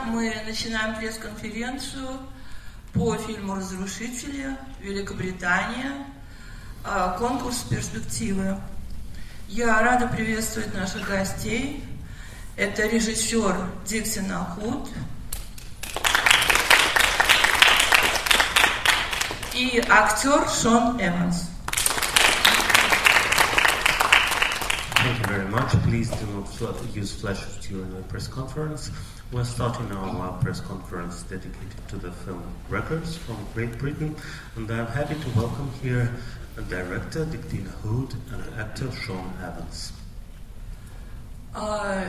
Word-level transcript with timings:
Утро. 0.00 0.10
Мы 0.10 0.34
начинаем 0.46 0.96
пресс-конференцию 0.96 2.18
по 2.92 3.16
фильму 3.16 3.56
«Разрушители. 3.56 4.56
Великобритания». 4.80 5.92
А, 6.84 7.16
конкурс 7.18 7.58
«Перспективы». 7.68 8.58
Я 9.48 9.80
рада 9.82 10.06
приветствовать 10.06 10.74
наших 10.74 11.08
гостей. 11.08 11.84
Это 12.56 12.86
режиссер 12.86 13.56
Диксина 13.86 14.44
Худ 14.44 14.88
и 19.54 19.82
актер 19.88 20.48
Шон 20.48 21.00
Эванс. 21.00 21.50
very 25.29 25.45
much. 25.45 25.69
Please 25.83 26.09
do 26.09 26.25
not 26.27 26.95
use 26.95 27.13
flashes 27.13 27.57
during 27.67 27.93
the 27.93 28.01
press 28.03 28.27
conference. 28.27 28.89
We're 29.31 29.43
starting 29.43 29.91
our 29.91 30.31
press 30.41 30.59
conference 30.59 31.23
dedicated 31.23 31.87
to 31.89 31.97
the 31.97 32.11
film 32.11 32.43
Records 32.69 33.17
from 33.17 33.37
Great 33.53 33.77
Britain, 33.77 34.15
and 34.55 34.69
I'm 34.71 34.87
happy 34.87 35.15
to 35.15 35.29
welcome 35.39 35.71
here 35.81 36.11
director 36.69 37.25
Dictina 37.25 37.69
Hood 37.83 38.15
and 38.31 38.59
actor 38.59 38.91
Sean 38.91 39.31
Evans. 39.43 39.91
Uh, 41.53 42.03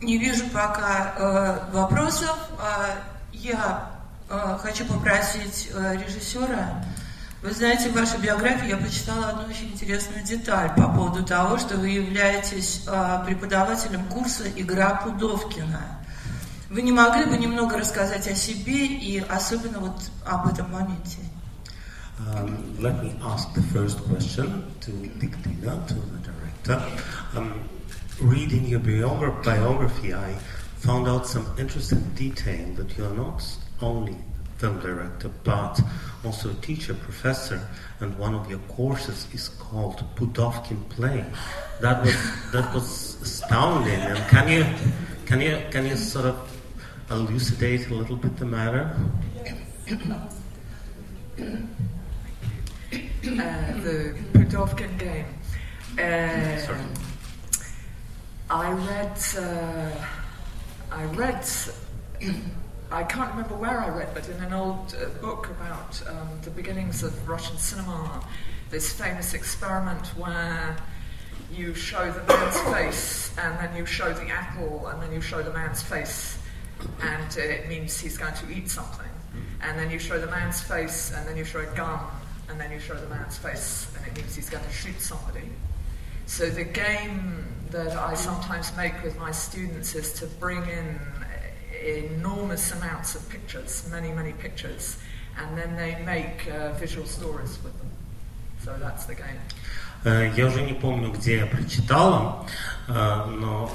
не 0.00 0.18
вижу 0.18 0.44
пока 0.50 1.14
uh, 1.18 1.72
вопросов. 1.72 2.38
Uh, 2.58 2.96
я 3.32 3.90
хочу 4.60 4.84
попросить 4.84 5.70
режиссера 5.74 6.84
Вы 7.43 7.51
знаете, 7.51 7.89
в 7.89 7.93
вашей 7.93 8.19
биографии 8.21 8.69
я 8.69 8.77
прочитала 8.77 9.27
одну 9.27 9.49
очень 9.49 9.73
интересную 9.73 10.23
деталь 10.23 10.73
по 10.77 10.87
поводу 10.87 11.25
того, 11.25 11.57
что 11.57 11.75
вы 11.75 11.89
являетесь 11.89 12.83
э, 12.87 13.23
преподавателем 13.25 14.05
курса 14.05 14.45
«Игра 14.55 14.95
Пудовкина». 15.03 15.81
Вы 16.69 16.81
не 16.83 16.93
могли 16.93 17.25
бы 17.25 17.37
немного 17.37 17.77
рассказать 17.77 18.29
о 18.29 18.33
себе 18.33 18.85
и 18.85 19.19
особенно 19.19 19.79
вот 19.79 20.09
об 20.25 20.47
этом 20.47 20.71
моменте? 20.71 21.19
Um, 22.19 22.77
let 22.79 23.03
me 23.03 23.13
ask 23.25 23.53
the 23.53 23.63
first 23.73 23.99
question 24.05 24.63
to 24.79 24.91
Dictina, 25.19 25.85
to 25.87 25.95
the 25.95 26.19
director. 26.23 26.81
Um, 27.35 27.67
reading 28.21 28.65
your 28.67 28.79
biography, 28.79 30.13
I 30.13 30.37
found 30.77 31.09
out 31.09 31.27
some 31.27 31.45
interesting 31.59 31.99
detail 32.15 32.73
that 32.75 32.97
you 32.97 33.03
are 33.03 33.13
not 33.13 33.43
only 33.81 34.15
film 34.63 34.79
director, 34.79 35.29
but 35.43 35.77
also 36.23 36.49
a 36.49 36.53
teacher, 36.67 36.93
professor, 36.93 37.59
and 37.99 38.17
one 38.17 38.33
of 38.33 38.49
your 38.49 38.59
courses 38.77 39.27
is 39.33 39.49
called 39.49 40.01
Pudovkin 40.15 40.87
Play. 40.87 41.25
That 41.81 42.01
was 42.01 42.15
that 42.53 42.73
was 42.73 43.21
astounding. 43.21 43.99
And 43.99 44.19
can 44.29 44.47
you 44.47 44.63
can 45.25 45.41
you 45.41 45.59
can 45.69 45.85
you 45.85 45.97
sort 45.97 46.27
of 46.27 46.37
elucidate 47.11 47.89
a 47.89 47.93
little 47.93 48.15
bit 48.15 48.37
the 48.37 48.45
matter? 48.45 48.95
Uh, 53.23 53.73
the 53.85 54.15
Pudovkin 54.31 54.97
game. 54.97 55.25
Uh, 55.99 56.57
Sorry. 56.65 56.79
I 58.49 58.71
read. 58.71 59.17
Uh, 59.37 59.91
I 60.89 61.03
read 61.19 61.45
I 62.93 63.03
can't 63.03 63.31
remember 63.31 63.55
where 63.55 63.79
I 63.79 63.89
read, 63.89 64.13
but 64.13 64.29
in 64.29 64.37
an 64.43 64.53
old 64.53 64.95
uh, 65.01 65.09
book 65.19 65.49
about 65.49 65.99
um, 66.07 66.29
the 66.43 66.51
beginnings 66.51 67.01
of 67.01 67.27
Russian 67.27 67.57
cinema, 67.57 68.23
this 68.69 68.93
famous 68.93 69.33
experiment 69.33 70.05
where 70.09 70.77
you 71.51 71.73
show 71.73 72.11
the 72.11 72.23
man's 72.31 72.59
face 72.71 73.35
and 73.39 73.57
then 73.57 73.75
you 73.75 73.87
show 73.87 74.13
the 74.13 74.29
apple 74.29 74.85
and 74.89 75.01
then 75.01 75.11
you 75.11 75.21
show 75.21 75.41
the 75.41 75.51
man's 75.53 75.81
face 75.81 76.37
and 77.01 77.35
it 77.35 77.67
means 77.67 77.99
he's 77.99 78.15
going 78.15 78.35
to 78.35 78.51
eat 78.51 78.69
something. 78.69 79.09
And 79.63 79.79
then 79.79 79.89
you 79.89 79.97
show 79.97 80.19
the 80.19 80.27
man's 80.29 80.61
face 80.61 81.11
and 81.15 81.27
then 81.27 81.35
you 81.35 81.45
show 81.45 81.61
a 81.61 81.75
gun 81.75 81.99
and 82.47 82.61
then 82.61 82.71
you 82.71 82.79
show 82.79 82.93
the 82.93 83.07
man's 83.07 83.39
face 83.39 83.87
and 83.97 84.05
it 84.05 84.15
means 84.15 84.35
he's 84.35 84.51
going 84.51 84.63
to 84.63 84.71
shoot 84.71 85.01
somebody. 85.01 85.49
So 86.27 86.47
the 86.47 86.63
game 86.63 87.43
that 87.71 87.97
I 87.97 88.13
sometimes 88.13 88.71
make 88.77 89.01
with 89.01 89.17
my 89.17 89.31
students 89.31 89.95
is 89.95 90.13
to 90.19 90.27
bring 90.27 90.61
in 90.69 90.99
enormous 91.83 92.71
amounts 92.71 93.15
of 93.15 93.27
pictures, 93.29 93.87
many, 93.91 94.11
many 94.11 94.33
pictures, 94.33 94.97
and 95.37 95.57
then 95.57 95.75
they 95.75 96.01
make 96.05 96.47
uh, 96.47 96.73
visual 96.73 97.05
stories 97.05 97.59
with 97.63 97.77
them. 97.79 97.91
So 98.63 98.75
that's 98.79 99.05
the 99.05 99.15
game. 99.15 99.39
Я 100.05 100.47
уже 100.47 100.61
не 100.63 100.73
помню, 100.73 101.13
где 101.13 101.37
я 101.37 101.45
прочитала, 101.45 102.45
но 102.89 103.71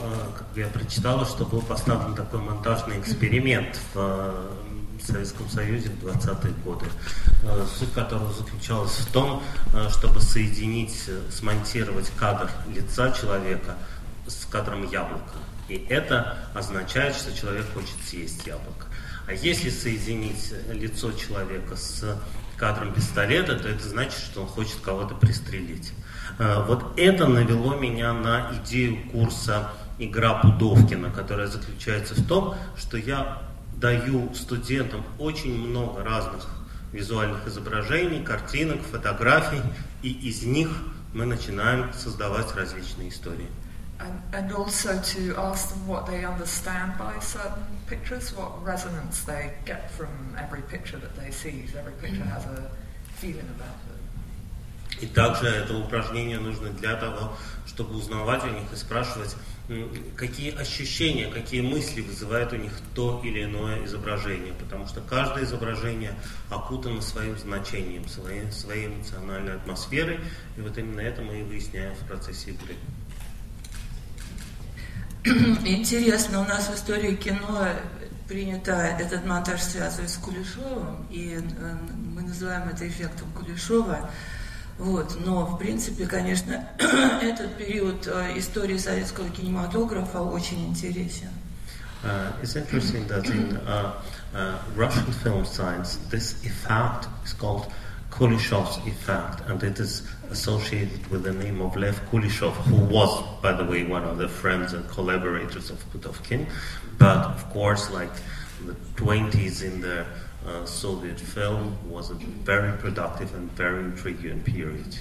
я 0.54 0.66
прочитала, 0.66 1.24
что 1.24 1.46
был 1.46 1.62
поставлен 1.62 2.14
такой 2.14 2.40
монтажный 2.40 3.00
эксперимент 3.00 3.80
в 3.94 4.34
Советском 5.02 5.48
Союзе 5.48 5.88
в 5.88 6.04
20-е 6.04 6.52
годы, 6.64 6.84
суть 7.78 7.92
которого 7.94 8.30
заключалась 8.34 8.92
в 8.92 9.10
том, 9.10 9.42
чтобы 9.88 10.20
соединить, 10.20 11.08
смонтировать 11.30 12.10
кадр 12.18 12.50
лица 12.74 13.10
человека 13.12 13.76
с 14.26 14.44
кадром 14.44 14.86
яблока. 14.90 15.38
И 15.68 15.86
это 15.88 16.38
означает, 16.54 17.14
что 17.14 17.36
человек 17.36 17.66
хочет 17.72 17.96
съесть 18.06 18.46
яблоко. 18.46 18.86
А 19.26 19.32
если 19.34 19.68
соединить 19.68 20.54
лицо 20.72 21.12
человека 21.12 21.76
с 21.76 22.18
кадром 22.56 22.92
пистолета, 22.94 23.56
то 23.56 23.68
это 23.68 23.86
значит, 23.86 24.18
что 24.18 24.42
он 24.42 24.48
хочет 24.48 24.76
кого-то 24.82 25.14
пристрелить. 25.14 25.92
А, 26.38 26.64
вот 26.64 26.98
это 26.98 27.26
навело 27.26 27.76
меня 27.76 28.12
на 28.12 28.50
идею 28.56 29.08
курса 29.10 29.70
«Игра 29.98 30.34
Пудовкина», 30.34 31.10
которая 31.10 31.46
заключается 31.46 32.14
в 32.14 32.26
том, 32.26 32.54
что 32.76 32.96
я 32.96 33.42
даю 33.76 34.34
студентам 34.34 35.04
очень 35.18 35.56
много 35.56 36.02
разных 36.02 36.48
визуальных 36.92 37.46
изображений, 37.46 38.24
картинок, 38.24 38.80
фотографий, 38.82 39.60
и 40.02 40.10
из 40.10 40.42
них 40.42 40.70
мы 41.12 41.26
начинаем 41.26 41.92
создавать 41.92 42.54
различные 42.56 43.10
истории. 43.10 43.46
And, 44.00 44.22
and 44.32 44.52
also 44.52 45.00
to 45.00 45.36
ask 45.36 45.70
them 45.70 45.88
what 45.88 46.06
they 46.06 46.24
understand 46.24 46.96
by 46.98 47.18
certain 47.18 47.66
pictures, 47.88 48.32
what 48.36 48.64
resonance 48.64 49.24
they 49.24 49.54
get 49.64 49.90
from 49.90 50.08
every 50.38 50.62
picture 50.62 50.98
that 50.98 51.16
they 51.16 51.32
see. 51.32 51.64
Every 51.76 51.92
picture 51.94 52.24
has 52.24 52.44
a 52.46 52.70
feeling 53.16 53.48
about 53.56 53.74
it. 53.90 53.98
И 55.00 55.06
также 55.06 55.46
это 55.46 55.76
упражнение 55.76 56.38
нужно 56.38 56.70
для 56.70 56.96
того, 56.96 57.32
чтобы 57.66 57.96
узнавать 57.96 58.42
у 58.44 58.48
них 58.48 58.72
и 58.72 58.76
спрашивать, 58.76 59.36
какие 60.16 60.56
ощущения, 60.56 61.30
какие 61.30 61.60
мысли 61.60 62.00
вызывает 62.00 62.52
у 62.52 62.56
них 62.56 62.72
то 62.94 63.20
или 63.24 63.44
иное 63.44 63.84
изображение, 63.84 64.54
потому 64.54 64.88
что 64.88 65.00
каждое 65.00 65.44
изображение 65.44 66.14
окутано 66.50 67.00
своим 67.00 67.38
значением, 67.38 68.08
своей, 68.08 68.50
своей 68.50 68.86
эмоциональной 68.88 69.54
атмосферой, 69.54 70.18
и 70.56 70.60
вот 70.60 70.76
именно 70.78 71.00
это 71.00 71.22
мы 71.22 71.40
и 71.40 71.42
выясняем 71.44 71.94
в 71.94 72.06
процессе 72.08 72.50
игры. 72.50 72.74
Интересно, 75.24 76.40
у 76.40 76.44
нас 76.44 76.68
в 76.68 76.74
истории 76.74 77.16
кино 77.16 77.68
принято 78.28 78.72
этот 78.72 79.26
монтаж 79.26 79.60
связывать 79.60 80.10
с 80.10 80.16
Кулешовым, 80.16 81.06
и 81.10 81.40
э, 81.40 81.76
мы 82.14 82.22
называем 82.22 82.68
это 82.68 82.86
эффектом 82.86 83.26
Кулешова. 83.32 84.10
Вот. 84.78 85.16
Но, 85.24 85.44
в 85.44 85.58
принципе, 85.58 86.06
конечно, 86.06 86.68
этот 87.22 87.56
период 87.56 88.06
э, 88.06 88.38
истории 88.38 88.76
советского 88.76 89.28
кинематографа 89.30 90.20
очень 90.20 90.68
интересен. 90.68 91.30
Uh, 92.04 92.30
it's 92.40 92.54
interesting 92.54 93.08
that 93.08 93.28
in 93.28 93.56
uh, 93.66 94.00
uh, 94.32 94.58
Russian 94.76 95.10
film 95.24 95.44
science, 95.44 95.98
this 96.10 96.44
effect 96.44 97.08
is 97.24 97.32
called 97.32 97.66
Kuleshov's 98.12 98.78
effect, 98.86 99.42
and 99.48 99.60
it 99.64 99.80
is 99.80 100.02
associated 100.29 101.05
with 101.07 101.23
the 101.23 101.33
name 101.33 101.61
of 101.61 101.75
Lev 101.75 101.99
Kuleshov, 102.11 102.53
who 102.67 102.77
was, 102.85 103.23
by 103.41 103.53
the 103.53 103.63
way, 103.63 103.83
one 103.83 104.03
of 104.03 104.17
the 104.17 104.27
friends 104.27 104.73
and 104.73 104.87
collaborators 104.89 105.69
of 105.69 105.77
Putovkin. 105.91 106.47
But 106.97 107.17
of 107.17 107.49
course, 107.51 107.89
like 107.91 108.11
the 108.65 108.75
20s 108.95 109.63
in 109.63 109.81
the 109.81 110.05
uh, 110.47 110.65
Soviet 110.65 111.19
film 111.19 111.77
was 111.89 112.09
a 112.09 112.15
very 112.15 112.77
productive 112.77 113.33
and 113.35 113.51
very 113.51 113.83
intriguing 113.83 114.41
period. 114.41 114.97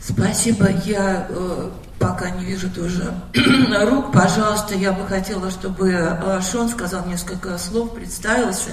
Спасибо. 0.00 0.70
Я 0.84 1.26
э, 1.28 1.70
пока 1.98 2.30
не 2.30 2.44
вижу 2.44 2.70
тоже 2.70 3.14
рук. 3.34 4.12
Пожалуйста, 4.12 4.74
я 4.76 4.92
бы 4.92 5.06
хотела, 5.06 5.50
чтобы 5.50 5.90
э, 5.90 6.40
Шон 6.40 6.68
сказал 6.68 7.04
несколько 7.06 7.58
слов, 7.58 7.94
представился 7.94 8.72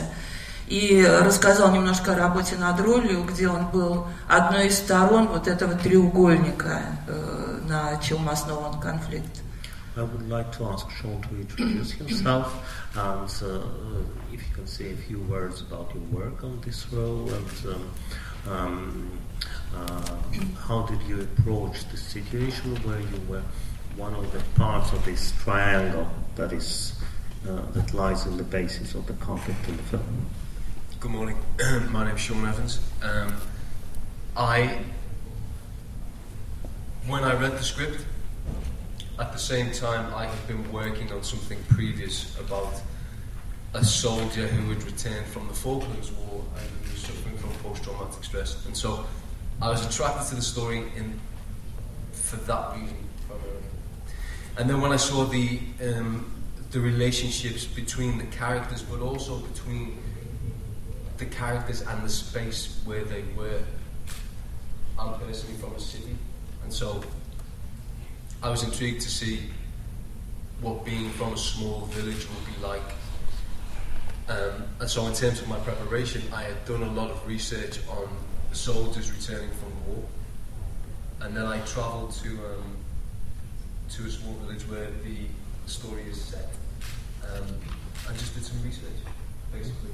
И 0.70 1.04
рассказал 1.04 1.72
немножко 1.72 2.12
о 2.12 2.16
работе 2.16 2.56
над 2.56 2.80
ролью, 2.80 3.24
где 3.24 3.48
он 3.48 3.66
был 3.66 4.06
одной 4.28 4.68
из 4.68 4.78
сторон 4.78 5.26
вот 5.26 5.48
этого 5.48 5.74
треугольника, 5.74 6.82
э, 7.08 7.58
на 7.68 7.96
чем 7.98 8.28
основан 8.28 8.80
конфликт. 8.80 9.42
I 9.96 10.02
would 10.02 10.28
like 10.28 10.52
to 10.56 10.68
ask 10.72 10.88
Sean 10.88 11.20
to 11.22 11.40
introduce 11.40 11.90
himself 11.90 12.54
and 12.94 13.28
uh, 13.42 13.60
if 14.32 14.40
you 14.40 14.54
can 14.54 14.66
say 14.66 14.92
a 14.92 14.96
few 14.96 15.18
words 15.28 15.62
about 15.62 15.92
your 15.92 16.04
work 16.12 16.44
on 16.44 16.60
this 16.64 16.86
role 16.92 17.28
and 17.28 17.50
um, 17.66 18.52
um, 18.52 19.10
uh, 19.74 20.16
how 20.68 20.86
did 20.86 21.02
you 21.08 21.20
approach 21.22 21.84
the 21.90 21.96
situation 21.96 22.76
where 22.84 23.00
you 23.00 23.20
were 23.28 23.42
one 23.96 24.14
of 24.14 24.32
the 24.32 24.40
parts 24.54 24.92
of 24.92 25.04
this 25.04 25.32
triangle 25.42 26.06
that 26.36 26.52
is 26.52 26.94
uh, 27.48 27.60
that 27.72 27.92
lies 27.92 28.26
in 28.26 28.36
the 28.36 28.44
basis 28.44 28.94
of 28.94 29.06
the 29.06 29.14
conflict 29.14 29.66
in 29.68 29.76
the 29.76 29.82
film. 29.84 30.26
Good 31.00 31.12
morning. 31.12 31.38
My 31.88 32.04
name 32.04 32.16
is 32.16 32.20
Sean 32.20 32.46
Evans. 32.46 32.78
Um, 33.02 33.34
I, 34.36 34.80
when 37.06 37.24
I 37.24 37.32
read 37.40 37.52
the 37.52 37.62
script, 37.62 38.04
at 39.18 39.32
the 39.32 39.38
same 39.38 39.72
time 39.72 40.12
I 40.14 40.26
had 40.26 40.46
been 40.46 40.70
working 40.70 41.10
on 41.10 41.22
something 41.22 41.56
previous 41.70 42.38
about 42.38 42.82
a 43.72 43.82
soldier 43.82 44.46
who 44.46 44.74
had 44.74 44.82
returned 44.82 45.24
from 45.28 45.48
the 45.48 45.54
Falklands 45.54 46.12
War 46.12 46.44
and 46.58 46.92
was 46.92 47.00
suffering 47.00 47.38
from 47.38 47.48
post-traumatic 47.62 48.22
stress. 48.22 48.66
And 48.66 48.76
so 48.76 49.06
I 49.62 49.70
was 49.70 49.86
attracted 49.86 50.28
to 50.28 50.34
the 50.34 50.42
story 50.42 50.80
in, 50.98 51.18
for 52.12 52.36
that 52.36 52.76
reason 52.76 53.08
primarily. 53.26 53.62
And 54.58 54.68
then 54.68 54.82
when 54.82 54.92
I 54.92 54.96
saw 54.96 55.24
the 55.24 55.60
um, 55.82 56.30
the 56.72 56.80
relationships 56.80 57.64
between 57.64 58.18
the 58.18 58.26
characters, 58.26 58.82
but 58.82 59.00
also 59.00 59.38
between 59.38 59.98
the 61.20 61.26
characters 61.26 61.82
and 61.82 62.02
the 62.02 62.08
space 62.08 62.80
where 62.84 63.04
they 63.04 63.22
were. 63.36 63.60
I'm 64.98 65.18
personally 65.20 65.56
from 65.56 65.74
a 65.74 65.80
city, 65.80 66.16
and 66.64 66.72
so 66.72 67.02
I 68.42 68.50
was 68.50 68.64
intrigued 68.64 69.02
to 69.02 69.08
see 69.08 69.40
what 70.60 70.84
being 70.84 71.10
from 71.10 71.34
a 71.34 71.36
small 71.36 71.86
village 71.86 72.26
would 72.28 72.46
be 72.46 72.62
like. 72.62 72.82
Um, 74.28 74.64
and 74.80 74.88
so, 74.88 75.06
in 75.06 75.14
terms 75.14 75.40
of 75.40 75.48
my 75.48 75.58
preparation, 75.58 76.22
I 76.32 76.42
had 76.42 76.64
done 76.64 76.82
a 76.82 76.92
lot 76.92 77.10
of 77.10 77.26
research 77.26 77.80
on 77.88 78.08
soldiers 78.52 79.10
returning 79.12 79.50
from 79.50 79.72
war, 79.86 80.04
and 81.20 81.36
then 81.36 81.46
I 81.46 81.60
travelled 81.60 82.12
to 82.22 82.28
um, 82.28 82.76
to 83.90 84.06
a 84.06 84.10
small 84.10 84.34
village 84.34 84.62
where 84.68 84.90
the 85.04 85.26
story 85.66 86.02
is 86.04 86.20
set. 86.20 86.48
Um, 87.24 87.46
I 88.08 88.12
just 88.12 88.34
did 88.34 88.44
some 88.44 88.62
research, 88.62 89.00
basically. 89.52 89.90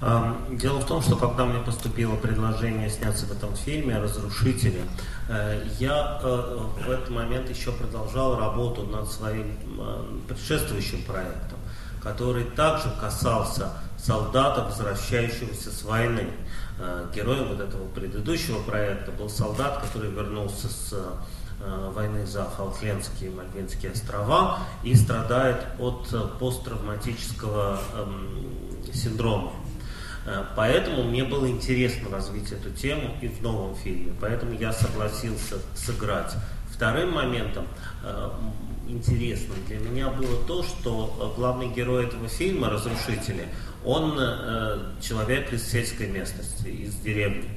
Дело 0.00 0.78
в 0.78 0.86
том, 0.86 1.02
что 1.02 1.16
когда 1.16 1.44
мне 1.44 1.58
поступило 1.58 2.14
предложение 2.14 2.88
сняться 2.88 3.26
в 3.26 3.32
этом 3.32 3.56
фильме 3.56 3.98
«Разрушители», 3.98 4.82
э, 5.28 5.66
я 5.80 6.20
э, 6.22 6.58
в 6.86 6.88
этот 6.88 7.10
момент 7.10 7.50
еще 7.50 7.72
продолжал 7.72 8.38
работу 8.38 8.84
над 8.84 9.10
своим 9.10 9.58
э, 9.80 10.04
предшествующим 10.28 11.02
проектом, 11.02 11.58
который 12.00 12.44
также 12.44 12.92
касался 13.00 13.72
солдата, 13.98 14.62
возвращающегося 14.62 15.72
с 15.72 15.82
войны. 15.82 16.28
Героем 17.12 17.48
вот 17.48 17.58
этого 17.58 17.88
предыдущего 17.88 18.62
проекта 18.62 19.10
был 19.10 19.28
солдат, 19.28 19.78
который 19.82 20.12
вернулся 20.12 20.68
с 20.68 20.94
войны 21.92 22.24
за 22.24 22.44
Фолклендские 22.44 23.32
и 23.32 23.34
Мальвинские 23.34 23.90
острова 23.90 24.60
и 24.84 24.94
страдает 24.94 25.58
от 25.80 26.06
посттравматического 26.38 27.80
эм, 27.96 28.92
синдрома. 28.94 29.50
Э, 30.28 30.44
поэтому 30.54 31.04
мне 31.04 31.24
было 31.24 31.48
интересно 31.48 32.10
развить 32.10 32.52
эту 32.52 32.70
тему 32.70 33.14
и 33.22 33.28
в 33.28 33.40
новом 33.40 33.74
фильме. 33.76 34.12
Поэтому 34.20 34.52
я 34.52 34.72
согласился 34.72 35.56
сыграть. 35.74 36.34
Вторым 36.70 37.12
моментом 37.12 37.66
э, 38.04 38.30
интересным 38.88 39.56
для 39.66 39.78
меня 39.78 40.10
было 40.10 40.44
то, 40.46 40.62
что 40.62 41.32
главный 41.36 41.68
герой 41.68 42.06
этого 42.06 42.28
фильма, 42.28 42.68
Разрушители, 42.68 43.48
он 43.84 44.16
э, 44.18 44.92
человек 45.00 45.52
из 45.52 45.66
сельской 45.66 46.08
местности, 46.08 46.68
из 46.68 46.94
деревни. 46.96 47.48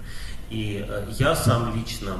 И 0.50 0.86
я 1.18 1.34
сам 1.34 1.74
лично 1.74 2.18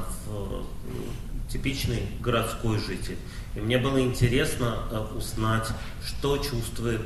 типичный 1.50 2.02
городской 2.20 2.78
житель. 2.78 3.18
И 3.54 3.60
мне 3.60 3.76
было 3.76 4.00
интересно 4.00 4.78
узнать, 5.14 5.68
что 6.02 6.38
чувствует 6.38 7.02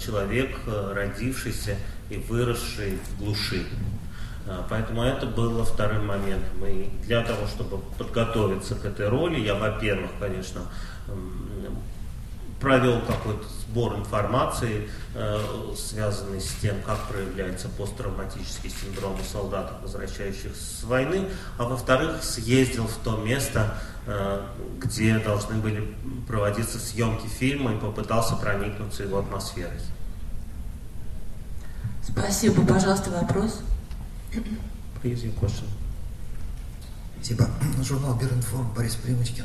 человек, 0.00 0.56
родившийся 0.94 1.76
и 2.10 2.16
выросший 2.16 2.98
в 2.98 3.18
глуши. 3.18 3.64
А, 4.46 4.66
поэтому 4.68 5.02
это 5.02 5.26
было 5.26 5.64
вторым 5.64 6.06
моментом. 6.06 6.66
И 6.66 6.90
для 7.04 7.22
того, 7.22 7.46
чтобы 7.46 7.78
подготовиться 7.96 8.74
к 8.74 8.84
этой 8.84 9.08
роли, 9.08 9.40
я, 9.40 9.54
во-первых, 9.54 10.10
конечно, 10.18 10.62
провел 12.60 13.00
какой-то 13.00 13.44
сбор 13.48 13.96
информации, 13.96 14.88
э, 15.14 15.38
связанный 15.76 16.40
с 16.40 16.52
тем, 16.60 16.76
как 16.84 16.98
проявляется 17.08 17.68
посттравматический 17.68 18.70
синдром 18.70 19.14
у 19.14 19.24
солдат, 19.24 19.78
возвращающихся 19.82 20.50
с 20.54 20.84
войны, 20.84 21.28
а 21.56 21.64
во-вторых, 21.64 22.22
съездил 22.22 22.86
в 22.86 22.96
то 23.02 23.16
место, 23.16 23.78
э, 24.06 24.42
где 24.78 25.18
должны 25.18 25.56
были 25.56 25.94
проводиться 26.28 26.78
съемки 26.78 27.26
фильма 27.26 27.72
и 27.74 27.78
попытался 27.78 28.36
проникнуться 28.36 29.04
его 29.04 29.18
атмосферой. 29.18 29.80
Спасибо. 32.12 32.64
Пожалуйста, 32.66 33.10
вопрос. 33.10 33.60
Please, 35.02 35.24
your 35.24 35.38
question. 35.38 35.66
Спасибо. 37.16 37.48
Журнал 37.82 38.14
Биринформ 38.14 38.72
Борис 38.74 38.94
Примочкин. 38.96 39.44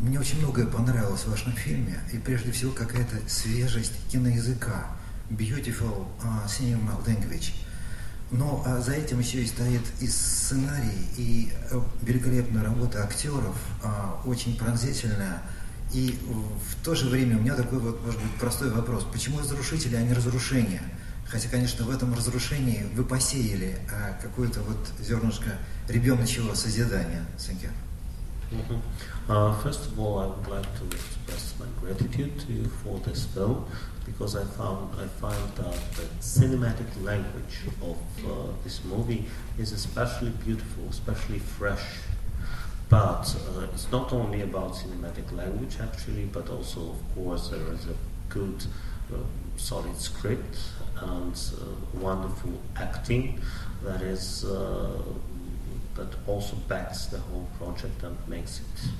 Мне 0.00 0.20
очень 0.20 0.38
многое 0.38 0.66
понравилось 0.66 1.22
в 1.22 1.30
вашем 1.30 1.52
фильме, 1.52 1.98
и 2.12 2.18
прежде 2.18 2.52
всего 2.52 2.70
какая-то 2.70 3.16
свежесть 3.28 3.92
киноязыка, 4.10 4.86
beautiful 5.30 6.06
uh, 6.22 6.46
cinema 6.46 6.92
language. 7.04 7.52
Но 8.30 8.62
а, 8.66 8.80
за 8.80 8.92
этим 8.92 9.20
еще 9.20 9.42
и 9.42 9.46
стоит 9.46 9.80
и 10.00 10.06
сценарий, 10.06 11.08
и 11.16 11.50
э, 11.70 11.80
великолепная 12.02 12.62
работа 12.62 13.02
актеров, 13.02 13.56
а, 13.82 14.20
очень 14.26 14.56
пронзительная. 14.58 15.40
И 15.94 16.18
в 16.68 16.84
то 16.84 16.94
же 16.94 17.08
время 17.08 17.38
у 17.38 17.40
меня 17.40 17.54
такой 17.54 17.78
вот, 17.78 18.04
может 18.04 18.20
быть, 18.20 18.32
простой 18.34 18.70
вопрос. 18.70 19.06
Почему 19.10 19.38
разрушители, 19.38 19.96
а 19.96 20.02
не 20.02 20.12
разрушения? 20.12 20.82
Хотя, 21.28 21.48
конечно, 21.50 21.84
в 21.84 21.90
этом 21.90 22.14
разрушении 22.14 22.84
вы 22.94 23.04
посеяли 23.04 23.78
а, 23.92 24.18
какое-то 24.22 24.60
вот 24.62 24.78
зернышко 24.98 25.58
ребеночего 25.86 26.54
созидания. 26.54 27.26
Mm-hmm. 28.50 28.80
Uh, 29.28 29.52
first 29.62 29.84
of 29.84 29.98
all, 30.00 30.20
I 30.20 30.26
would 30.26 30.48
like 30.48 30.66
to 30.78 30.86
express 30.86 31.54
my 31.60 31.66
gratitude 31.82 32.38
to 32.40 32.52
you 32.52 32.64
for 32.82 32.98
this 33.00 33.26
film 33.26 33.66
because 34.06 34.34
I 34.36 34.44
found 34.56 34.88
I 34.98 35.06
find 35.20 35.36
that 35.56 35.76
the 35.96 36.08
cinematic 36.20 36.88
language 37.04 37.60
of 37.82 37.98
uh, 38.24 38.30
this 38.64 38.82
movie 38.84 39.26
is 39.58 39.72
especially 39.72 40.30
beautiful, 40.30 40.84
especially 40.88 41.40
fresh. 41.40 41.98
But 42.88 43.36
uh, 43.36 43.66
it's 43.74 43.92
not 43.92 44.14
only 44.14 44.40
about 44.40 44.72
cinematic 44.72 45.30
language 45.36 45.76
actually, 45.78 46.24
but 46.24 46.48
also, 46.48 46.92
of 46.92 47.14
course, 47.14 47.50
there 47.50 47.70
is 47.74 47.84
a 47.84 47.96
good, 48.30 48.64
uh, 49.12 49.18
solid 49.58 49.98
script 49.98 50.56
and 51.02 51.34
uh, 51.34 51.98
wonderful 51.98 52.52
acting 52.76 53.40
that 53.82 54.02
is 54.02 54.44
uh, 54.44 55.02
that 55.94 56.08
also 56.26 56.56
backs 56.68 57.06
the 57.06 57.18
whole 57.18 57.48
project 57.58 58.02
and 58.02 58.16
makes 58.28 58.60
it 58.60 58.90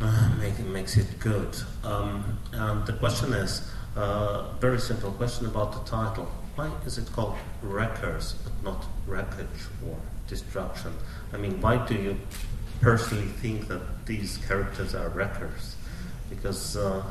uh, 0.00 0.30
make, 0.40 0.58
makes 0.60 0.96
it 0.96 1.18
good. 1.18 1.56
Um, 1.84 2.38
and 2.52 2.86
the 2.86 2.92
question 2.94 3.32
is 3.32 3.68
a 3.96 4.00
uh, 4.00 4.52
very 4.60 4.78
simple 4.78 5.10
question 5.12 5.46
about 5.46 5.72
the 5.72 5.90
title. 5.90 6.28
Why 6.54 6.70
is 6.86 6.98
it 6.98 7.10
called 7.12 7.36
Wreckers 7.62 8.34
but 8.44 8.52
not 8.62 8.84
Wreckage 9.06 9.68
or 9.86 9.96
Destruction? 10.28 10.92
I 11.32 11.36
mean, 11.36 11.60
why 11.60 11.84
do 11.86 11.94
you 11.94 12.16
personally 12.80 13.26
think 13.26 13.68
that 13.68 14.06
these 14.06 14.38
characters 14.48 14.94
are 14.94 15.08
wreckers? 15.08 15.76
Because 16.28 16.76
uh, 16.76 17.02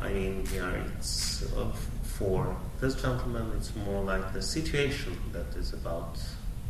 I 0.00 0.12
mean, 0.12 0.44
yeah, 0.54 0.70
it's 0.96 1.42
uh, 1.56 1.70
for 2.18 2.56
this 2.80 2.94
gentleman, 3.00 3.52
it's 3.56 3.74
more 3.76 4.02
like 4.02 4.32
the 4.32 4.42
situation 4.42 5.16
that 5.32 5.56
is 5.56 5.72
about 5.72 6.18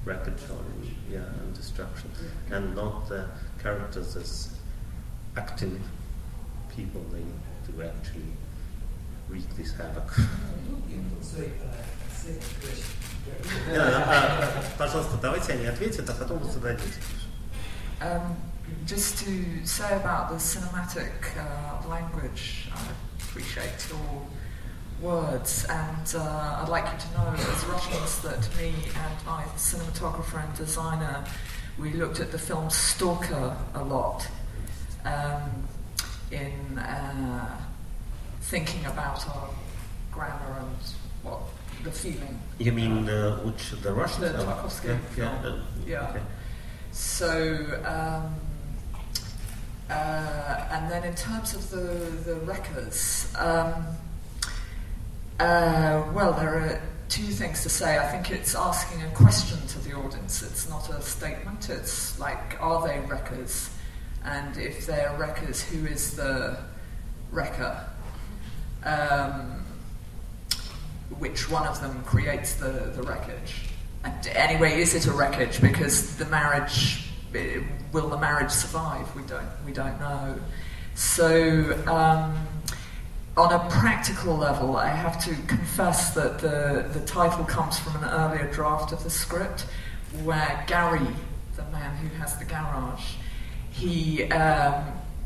wreckage 0.05 0.43
or 0.51 0.59
yeah, 1.11 1.19
and 1.19 1.55
destruction, 1.55 2.11
and 2.51 2.75
not 2.75 3.09
the 3.09 3.27
characters 3.63 4.17
as 4.17 4.55
acting 5.37 5.81
people 6.77 7.01
they 7.13 7.25
do 7.71 7.83
actually 7.83 8.33
wreak 9.29 9.49
this 9.57 9.73
havoc. 9.73 10.13
Пожалуйста, 14.79 15.19
давайте 15.21 15.53
они 15.53 15.67
ответят, 15.67 16.09
а 16.09 16.13
потом 16.15 16.39
вы 16.39 16.51
зададите. 16.51 17.01
Um, 18.01 18.37
just 18.85 19.19
to 19.25 19.65
say 19.65 19.95
about 19.95 20.31
the 20.31 20.37
cinematic 20.37 21.13
uh, 21.39 21.89
language, 21.89 22.69
I 22.75 22.79
appreciate 23.38 23.88
your 23.90 24.26
words, 25.00 25.66
and 25.70 26.16
uh, 26.16 26.62
I'd 26.62 26.70
like 26.70 26.86
you 26.86 27.00
to 27.00 27.18
know 27.18 27.34
as 27.38 27.66
Russians 27.66 28.20
that 28.22 28.50
me 28.58 28.74
and 28.96 29.26
my 29.28 29.44
cinematographer 29.56 30.44
and 30.44 30.58
designer, 30.58 31.24
we 31.78 31.94
looked 31.94 32.20
at 32.20 32.32
the 32.32 32.40
film 32.40 32.70
Stalker 32.72 33.56
a 33.76 33.84
lot 33.84 34.28
um, 35.06 35.68
in 36.32 36.80
uh, 36.80 37.62
thinking 38.42 38.84
about 38.86 39.28
our 39.30 39.50
grammar 40.12 40.58
and 40.62 40.78
what 41.22 41.42
the 41.84 41.92
feeling. 41.92 42.40
You 42.58 42.72
mean 42.72 43.08
uh, 43.08 43.38
which 43.44 43.70
the 43.84 43.94
Russians? 43.94 44.32
The 44.32 44.44
Tarkovsky 44.44 44.98
yeah. 45.16 45.44
Yeah. 45.44 45.60
yeah. 45.86 46.10
Okay. 46.10 46.22
So. 46.92 47.82
Um, 47.86 48.34
Uh, 48.47 48.47
and 49.90 50.92
then 50.92 51.04
in 51.04 51.16
terms 51.16 51.54
of 51.54 51.70
the, 51.70 52.32
the 52.32 52.36
wreckers, 52.42 53.34
um, 53.38 53.86
uh, 55.40 56.04
well, 56.14 56.34
there 56.34 56.56
are 56.56 56.82
two 57.10 57.24
things 57.24 57.64
to 57.64 57.70
say. 57.70 57.98
I 57.98 58.08
think 58.08 58.32
it's 58.32 58.56
asking 58.56 59.02
a 59.04 59.10
question 59.12 59.60
to 59.68 59.80
the 59.80 59.94
audience. 59.94 60.42
It's 60.42 60.70
not 60.70 60.90
a 60.90 61.02
statement. 61.02 61.70
It's 61.70 62.20
like, 62.20 62.58
are 62.60 62.86
they 62.88 63.00
wreckers? 63.08 63.70
And 64.26 64.58
if 64.58 64.86
they're 64.86 65.16
wreckers, 65.18 65.64
who 65.64 65.86
is 65.86 66.16
the 66.16 66.58
wrecker? 67.32 67.88
Um, 68.84 69.64
which 71.20 71.50
one 71.50 71.66
of 71.66 71.80
them 71.82 72.04
creates 72.04 72.56
the, 72.56 72.92
the 72.96 73.04
wreckage? 73.04 73.70
And 74.04 74.28
anyway, 74.28 74.82
is 74.82 74.94
it 74.94 75.08
a 75.08 75.12
wreckage? 75.12 75.62
Because 75.62 76.18
the 76.18 76.26
marriage, 76.26 77.10
will 77.92 78.10
the 78.10 78.18
marriage 78.18 78.52
survive? 78.52 79.14
We 79.16 79.24
don't, 79.24 79.48
we 79.66 79.72
don't 79.72 80.00
know. 80.00 80.36
So, 80.96 81.80
um, 81.88 82.48
on 83.38 83.54
a 83.54 83.70
practical 83.70 84.36
level, 84.36 84.78
I 84.78 84.88
have 84.88 85.24
to 85.26 85.36
confess 85.46 86.16
that 86.16 86.40
the, 86.40 86.90
the 86.92 87.06
title 87.06 87.46
comes 87.46 87.78
from 87.78 88.04
an 88.04 88.10
earlier 88.10 88.52
draft 88.52 88.92
of 88.92 89.04
the 89.04 89.12
script 89.12 89.68
where 90.24 90.64
Gary, 90.68 91.08
the 91.56 91.64
man 91.66 91.96
who 91.98 92.08
has 92.18 92.38
the 92.38 92.46
garage, 92.46 93.14
he 93.72 94.24
um, 94.32 94.86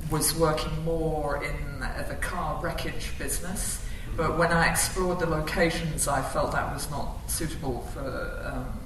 was 0.09 0.37
working 0.37 0.83
more 0.83 1.41
in 1.41 1.79
the 2.09 2.15
car 2.15 2.61
wreckage 2.61 3.17
business. 3.17 3.81
But 4.17 4.37
when 4.37 4.51
I 4.51 4.69
explored 4.69 5.19
the 5.19 5.25
locations, 5.25 6.09
I 6.09 6.21
felt 6.21 6.51
that 6.51 6.73
was 6.73 6.89
not 6.91 7.17
suitable 7.31 7.87
for 7.93 8.51
um, 8.53 8.79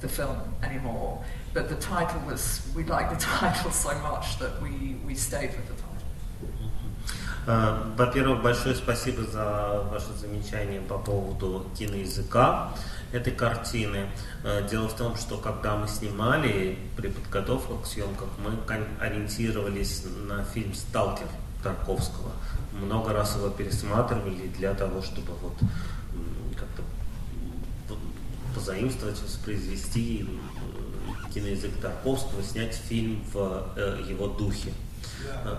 the 0.00 0.08
film 0.08 0.38
anymore. 0.62 1.24
But 1.52 1.68
the 1.68 1.76
title 1.76 2.20
was, 2.26 2.62
we 2.76 2.84
liked 2.84 3.10
the 3.10 3.26
title 3.40 3.70
so 3.72 3.92
much 3.98 4.38
that 4.38 4.62
we, 4.62 4.96
we 5.06 5.14
stayed 5.14 5.50
with 5.50 5.66
the 5.68 5.74
title. 5.74 5.90
Э, 7.46 7.92
Во-первых, 7.96 8.42
большое 8.42 8.74
спасибо 8.76 9.24
за 9.24 9.82
ваше 9.90 10.12
замечание 10.14 10.80
по 10.80 10.98
поводу 10.98 11.66
киноязыка 11.76 12.72
этой 13.12 13.32
картины. 13.32 14.06
Э, 14.44 14.66
Дело 14.70 14.88
в 14.88 14.94
том, 14.94 15.16
что 15.16 15.38
когда 15.38 15.76
мы 15.76 15.88
снимали 15.88 16.78
при 16.96 17.08
подготовке 17.08 17.74
к 17.82 17.86
съемкам, 17.86 18.28
мы 18.38 18.52
ориентировались 19.00 20.04
на 20.28 20.44
фильм 20.44 20.72
«Сталкер» 20.74 21.26
Тарковского. 21.64 22.30
Много 22.72 23.12
раз 23.12 23.36
его 23.36 23.48
пересматривали 23.50 24.46
для 24.56 24.72
того, 24.74 25.02
чтобы 25.02 25.32
вот 25.42 25.54
как-то 26.56 26.82
позаимствовать, 28.54 29.20
воспроизвести 29.20 30.28
киноязык 31.32 31.72
Тарковского, 31.80 32.42
снять 32.42 32.74
фильм 32.74 33.24
в 33.32 33.68
э, 33.76 34.02
его 34.08 34.26
духе. 34.28 34.72
Э, 35.44 35.56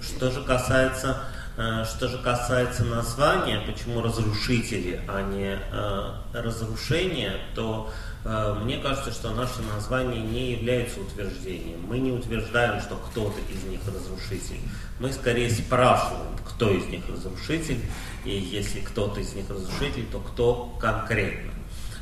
Что 0.00 0.30
же 0.30 0.42
касается, 0.42 1.22
э, 1.56 1.84
что 1.84 2.08
же 2.08 2.18
касается 2.18 2.84
названия, 2.84 3.60
почему 3.66 4.02
разрушители, 4.02 5.00
а 5.08 5.22
не 5.22 5.56
э, 5.56 6.40
разрушение, 6.42 7.32
то 7.54 7.90
э, 8.24 8.58
мне 8.62 8.78
кажется, 8.78 9.12
что 9.12 9.30
наше 9.30 9.62
название 9.74 10.20
не 10.20 10.52
является 10.52 11.00
утверждением. 11.00 11.86
Мы 11.88 11.98
не 12.00 12.10
утверждаем, 12.12 12.80
что 12.80 12.96
кто-то 12.96 13.38
из 13.52 13.62
них 13.64 13.80
разрушитель. 13.86 14.60
Мы 15.00 15.12
скорее 15.12 15.50
спрашиваем, 15.50 16.36
кто 16.44 16.70
из 16.70 16.86
них 16.86 17.02
разрушитель, 17.08 17.80
и 18.24 18.30
если 18.30 18.80
кто-то 18.80 19.20
из 19.20 19.32
них 19.34 19.48
разрушитель, 19.48 20.06
то 20.10 20.18
кто 20.20 20.76
конкретно. 20.80 21.52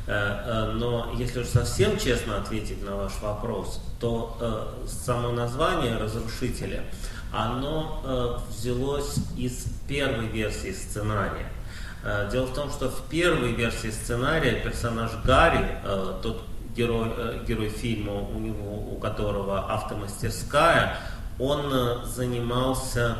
Э, 0.05 0.11
э, 0.45 0.71
Но 0.73 1.13
если 1.17 1.41
уж 1.41 1.47
совсем 1.47 1.97
честно 1.97 2.37
ответить 2.37 2.83
на 2.83 2.95
ваш 2.95 3.13
вопрос, 3.21 3.81
то 3.99 4.37
э, 4.39 4.87
само 4.87 5.31
название 5.31 5.97
разрушителя, 5.97 6.83
оно 7.31 8.43
взялось 8.47 9.15
из 9.35 9.65
первой 9.87 10.27
версии 10.27 10.71
сценария. 10.71 11.51
Дело 12.31 12.45
в 12.45 12.53
том, 12.53 12.69
что 12.69 12.91
в 12.91 13.01
первой 13.09 13.53
версии 13.53 13.89
сценария 13.89 14.61
персонаж 14.61 15.09
Гарри, 15.25 15.79
тот 16.21 16.43
герой, 16.75 17.09
герой 17.47 17.69
фильма, 17.69 18.13
у, 18.13 18.37
него, 18.37 18.87
у 18.93 18.99
которого 18.99 19.73
автомастерская, 19.73 20.99
он 21.39 22.05
занимался 22.05 23.17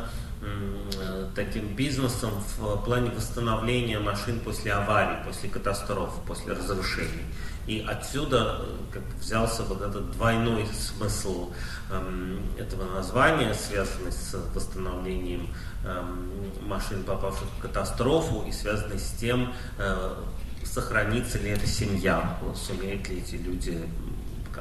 таким 1.34 1.74
бизнесом 1.74 2.30
в 2.58 2.76
плане 2.84 3.10
восстановления 3.10 3.98
машин 3.98 4.40
после 4.40 4.72
аварий, 4.72 5.22
после 5.24 5.48
катастроф, 5.48 6.10
после 6.26 6.52
разрушений. 6.52 7.24
И 7.66 7.84
отсюда 7.86 8.58
э, 8.60 8.76
как 8.92 9.02
бы 9.02 9.14
взялся 9.18 9.62
вот 9.62 9.80
этот 9.80 10.10
двойной 10.12 10.66
смысл 10.66 11.50
эм, 11.90 12.42
этого 12.58 12.84
названия, 12.94 13.54
связанный 13.54 14.12
с 14.12 14.34
восстановлением 14.54 15.48
эм, 15.84 16.68
машин, 16.68 17.02
попавших 17.04 17.48
в 17.58 17.62
катастрофу, 17.62 18.44
и 18.46 18.52
связанный 18.52 18.98
с 18.98 19.12
тем, 19.12 19.54
э, 19.78 20.14
сохранится 20.62 21.38
ли 21.38 21.50
эта 21.50 21.66
семья, 21.66 22.38
сумеют 22.54 23.08
ли 23.08 23.18
эти 23.18 23.36
люди 23.36 23.88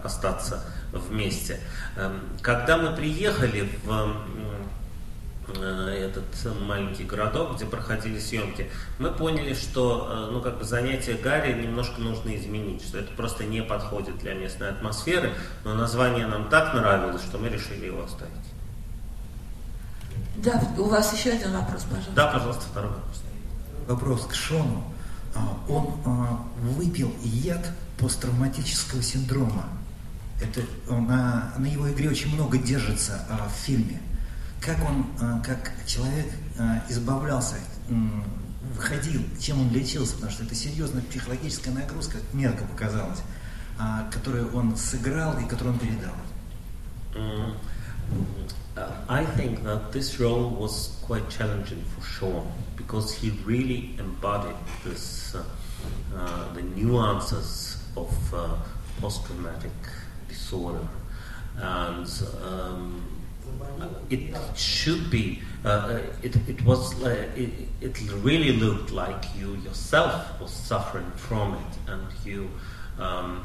остаться 0.02 0.66
вместе. 0.94 1.60
Эм, 1.98 2.22
Когда 2.42 2.78
мы 2.78 2.96
приехали 2.96 3.70
в 3.84 3.92
э, 3.92 4.53
этот 5.48 6.24
маленький 6.62 7.04
городок, 7.04 7.56
где 7.56 7.66
проходили 7.66 8.20
съемки, 8.20 8.70
мы 9.00 9.12
поняли, 9.12 9.54
что 9.54 10.08
э, 10.10 10.32
ну, 10.32 10.42
как 10.42 10.58
бы 10.58 10.64
занятие 10.64 11.16
Гарри 11.16 11.62
немножко 11.62 12.00
нужно 12.00 12.36
изменить, 12.36 12.84
что 12.84 13.00
это 13.00 13.12
просто 13.14 13.44
не 13.44 13.62
подходит 13.62 14.18
для 14.20 14.34
местной 14.34 14.70
атмосферы, 14.70 15.34
но 15.64 15.74
название 15.74 16.28
нам 16.28 16.50
так 16.50 16.74
нравилось, 16.74 17.22
что 17.24 17.38
мы 17.38 17.50
решили 17.50 17.86
его 17.88 18.04
оставить. 18.04 18.32
Да, 20.38 20.62
у 20.78 20.86
вас 20.86 21.14
еще 21.14 21.32
один 21.32 21.54
вопрос, 21.54 21.84
пожалуйста. 21.84 22.12
Да, 22.16 22.28
пожалуйста, 22.28 22.64
второй 22.70 22.90
вопрос. 22.90 23.24
Вопрос 23.88 24.26
к 24.26 24.34
Шону. 24.34 24.84
А, 25.36 25.58
Он 25.68 25.94
а, 26.06 26.40
выпил 26.62 27.14
яд 27.22 27.72
посттравматического 27.98 29.02
синдрома. 29.02 29.66
Это 30.42 30.62
на, 30.92 31.54
на 31.58 31.66
его 31.66 31.92
игре 31.92 32.10
очень 32.10 32.34
много 32.34 32.58
держится 32.58 33.26
а, 33.30 33.48
в 33.48 33.66
фильме. 33.66 34.02
Как 34.66 34.80
он, 34.90 35.06
а, 35.20 35.42
как 35.42 35.72
человек 35.86 36.28
а, 36.58 36.84
избавлялся, 36.90 37.56
выходил, 38.76 39.22
чем 39.40 39.60
он 39.62 39.72
лечился, 39.72 40.14
потому 40.16 40.32
что 40.32 40.44
это 40.44 40.56
серьезная 40.56 41.02
психологическая 41.04 41.74
нагрузка, 41.74 42.20
как 42.32 42.70
показалось, 42.70 43.20
а, 43.78 44.10
которую 44.10 44.56
он 44.56 44.76
сыграл 44.78 45.38
и 45.38 45.46
которую 45.46 45.74
он 45.74 45.80
передал. 45.80 46.14
Uh, 48.76 48.90
I 49.08 49.24
think 49.38 49.64
that 49.64 49.92
this 49.92 50.20
role 50.20 50.50
was 50.50 50.98
quite 51.06 51.30
challenging 51.30 51.84
for 51.94 52.04
Sean 52.04 52.48
because 52.76 53.14
he 53.14 53.30
really 53.46 53.96
embodied 54.00 54.56
this, 54.84 55.36
uh, 55.36 55.44
uh, 56.16 56.54
the 56.54 56.64
nuances 56.64 57.78
of 57.96 58.12
uh, 58.34 58.56
post-traumatic 59.00 59.72
disorder, 60.28 60.88
and 61.56 62.08
um, 62.44 63.23
it 64.10 64.36
should 64.56 65.10
be. 65.10 65.42
Uh, 65.66 65.68
uh, 65.68 66.02
it, 66.22 66.36
it 66.48 66.64
was. 66.66 67.02
Uh, 67.02 67.28
it, 67.36 67.52
it 67.82 68.02
really 68.22 68.54
looked 68.54 68.92
like 68.92 69.24
you 69.38 69.56
yourself 69.58 70.40
was 70.40 70.52
suffering 70.52 71.12
from 71.16 71.54
it, 71.56 71.92
and 71.92 72.08
you. 72.26 72.50
Um, 73.00 73.44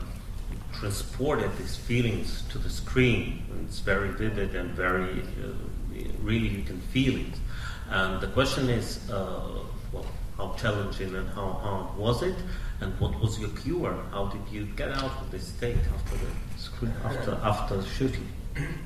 transported 0.73 1.51
these 1.59 1.77
feelings 1.77 2.43
to 2.51 2.59
the 2.59 2.71
screen. 2.71 3.43
It's 3.65 3.81
very 3.81 4.11
vivid 4.11 4.55
and 4.55 4.71
very, 4.71 5.23
uh, 5.43 5.53
really 6.23 6.49
you 6.49 6.63
can 6.63 6.81
feel 6.81 7.17
it. 7.17 7.35
And 7.91 8.21
the 8.21 8.29
question 8.29 8.69
is, 8.69 9.11
uh, 9.11 9.65
well, 9.93 10.07
how 10.37 10.55
challenging 10.59 11.15
and 11.15 11.29
how 11.31 11.49
hard 11.49 11.97
was 11.97 12.23
it? 12.23 12.37
And 12.81 12.99
what 13.01 13.19
was 13.21 13.39
your 13.41 13.49
cure? 13.51 13.97
How 14.13 14.27
did 14.27 14.43
you 14.53 14.67
get 14.77 14.91
out 14.91 15.13
of 15.21 15.31
this 15.31 15.49
state 15.49 15.77
after 15.95 16.17
the 16.17 16.61
screen, 16.61 16.95
after 17.05 17.33
after 17.43 17.83
shooting? 17.83 18.29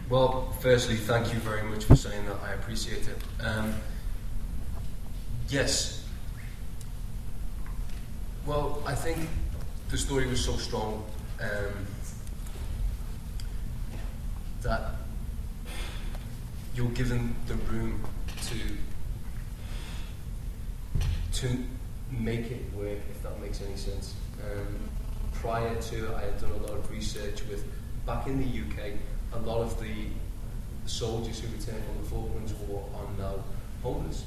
Well, 0.09 0.53
firstly, 0.61 0.97
thank 0.97 1.33
you 1.33 1.41
very 1.41 1.63
much 1.63 1.85
for 1.85 1.97
saying 1.97 2.27
that. 2.27 2.37
I 2.45 2.53
appreciate 2.53 3.09
it. 3.09 3.19
Um, 3.43 3.75
yes. 5.49 6.05
Well, 8.45 8.83
I 8.87 8.95
think 8.95 9.29
the 9.89 9.97
story 9.97 10.27
was 10.27 10.45
so 10.45 10.57
strong 10.57 11.05
um, 11.41 11.87
that 14.63 14.97
you're 16.75 16.91
given 16.91 17.35
the 17.47 17.55
room 17.55 18.03
to 18.49 18.59
to 21.33 21.65
make 22.11 22.51
it 22.51 22.73
work, 22.75 22.99
if 23.11 23.23
that 23.23 23.41
makes 23.41 23.63
any 23.63 23.77
sense. 23.77 24.15
Um, 24.43 24.79
prior 25.33 25.75
to, 25.75 26.15
I 26.15 26.23
had 26.23 26.41
done 26.41 26.53
a 26.53 26.57
lot 26.59 26.79
of 26.79 26.91
research 26.91 27.43
with 27.49 27.65
back 28.07 28.27
in 28.27 28.39
the 28.39 28.61
UK. 28.61 28.93
A 29.35 29.39
lot 29.41 29.61
of 29.61 29.81
the 29.81 30.07
soldiers 30.87 31.41
who 31.41 31.47
returned 31.49 31.85
from 31.85 32.03
the 32.03 32.09
Falklands 32.09 32.53
War 32.55 32.89
are 32.95 33.19
now 33.19 33.45
homeless. 33.83 34.25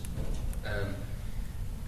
Um, 0.66 0.96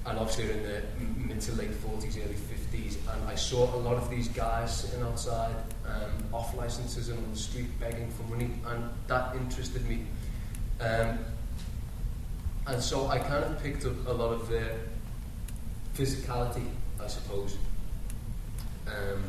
and 0.06 0.20
obviously 0.20 0.52
in 0.52 0.64
the 0.64 0.82
mid 1.28 1.42
to 1.42 1.52
late 1.54 1.72
40s, 1.72 2.18
early 2.24 2.36
50s, 2.36 2.96
and 3.14 3.28
I 3.28 3.36
saw 3.36 3.76
a 3.76 3.78
lot 3.78 3.96
of 3.96 4.10
these 4.10 4.30
guys 4.30 4.82
sitting 4.82 5.04
outside, 5.04 5.56
um, 5.86 6.34
off 6.34 6.56
licenses 6.56 7.10
and 7.10 7.18
on 7.18 7.32
the 7.32 7.38
street 7.38 7.68
begging 7.80 8.10
for 8.12 8.24
money, 8.24 8.50
and 8.68 8.90
that 9.08 9.36
interested 9.36 9.88
me. 9.90 10.06
Um, 10.80 11.20
and 12.68 12.82
so 12.82 13.08
I 13.08 13.20
kind 13.20 13.44
of 13.44 13.62
picked 13.62 13.86
up 13.86 14.08
a 14.08 14.14
lot 14.14 14.32
of 14.32 14.48
their 14.48 14.78
physicality, 15.96 16.68
I 17.02 17.08
suppose. 17.08 17.58
Um, 18.88 19.24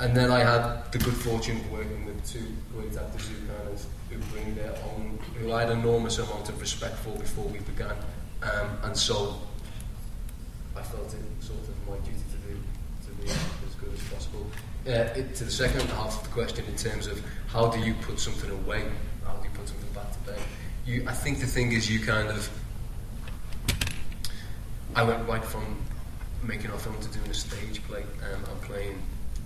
and 0.00 0.16
then 0.16 0.30
I 0.30 0.40
had 0.40 0.90
the 0.92 0.98
good 0.98 1.14
fortune 1.14 1.56
of 1.58 1.72
working 1.72 2.04
with 2.04 2.24
two 2.30 2.46
great 2.74 2.96
actors 2.96 3.28
who 3.28 3.46
kind 3.46 3.68
of 3.68 3.86
who 4.10 4.18
bring 4.32 4.54
their 4.54 4.74
own, 4.90 5.18
who 5.38 5.52
I 5.52 5.62
had 5.64 5.70
enormous 5.70 6.18
amount 6.18 6.48
of 6.48 6.60
respect 6.60 6.96
for 6.96 7.16
before 7.16 7.44
we 7.44 7.58
began, 7.60 7.96
um, 8.42 8.78
and 8.84 8.96
so 8.96 9.38
I 10.76 10.82
felt 10.82 11.14
it 11.14 11.20
sort 11.40 11.60
of 11.60 11.88
my 11.88 11.96
duty 11.98 12.18
to 12.30 12.36
do 12.48 12.56
to 13.06 13.22
be 13.22 13.28
as 13.30 13.74
good 13.80 13.92
as 13.92 14.02
possible. 14.12 14.46
Uh, 14.86 14.90
it, 14.90 15.34
to 15.36 15.44
the 15.44 15.50
second 15.50 15.82
half 15.90 16.18
of 16.18 16.24
the 16.24 16.30
question, 16.30 16.64
in 16.66 16.76
terms 16.76 17.06
of 17.06 17.22
how 17.46 17.68
do 17.68 17.78
you 17.78 17.94
put 18.02 18.18
something 18.18 18.50
away, 18.50 18.84
how 19.24 19.34
do 19.34 19.44
you 19.44 19.54
put 19.54 19.68
something 19.68 19.92
back 19.94 20.10
to 20.12 20.18
bed? 20.30 20.40
You, 20.84 21.04
I 21.06 21.12
think 21.12 21.38
the 21.38 21.46
thing 21.46 21.72
is 21.72 21.90
you 21.90 22.00
kind 22.04 22.28
of. 22.28 22.50
I 24.94 25.04
went 25.04 25.26
right 25.26 25.44
from 25.44 25.80
making 26.42 26.70
our 26.70 26.78
film 26.78 26.98
to 27.00 27.08
doing 27.08 27.30
a 27.30 27.34
stage 27.34 27.82
play 27.84 28.02
um, 28.02 28.44
and 28.44 28.62
playing 28.62 29.02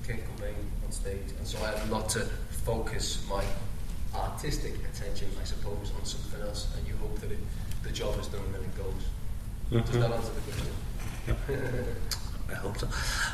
King 0.07 0.23
Cobain 0.29 0.55
on 0.85 0.93
stage, 0.93 1.31
and 1.39 1.47
so 1.47 1.59
I 1.65 1.73
had 1.73 1.89
a 1.89 1.91
lot 1.93 2.09
to 2.11 2.21
focus 2.65 3.25
my 3.29 3.45
artistic 4.15 4.75
attention, 4.91 5.29
I 5.41 5.45
suppose, 5.45 5.93
on 5.99 6.05
something 6.05 6.41
else, 6.41 6.69
and 6.77 6.87
you 6.87 6.95
hope 7.01 7.19
that 7.21 7.31
it, 7.33 7.39
the 7.83 7.91
job 7.91 8.19
is 8.21 8.29
done 8.29 8.43
and 8.47 8.55
then 8.55 8.63
it 8.63 8.77
goes. 8.77 9.03
Does 9.71 10.01
that 10.01 10.13
answer 10.13 10.33
the 10.33 10.43
question? 10.47 10.73
I 12.49 12.55
hope 12.55 12.79
so. 12.79 12.87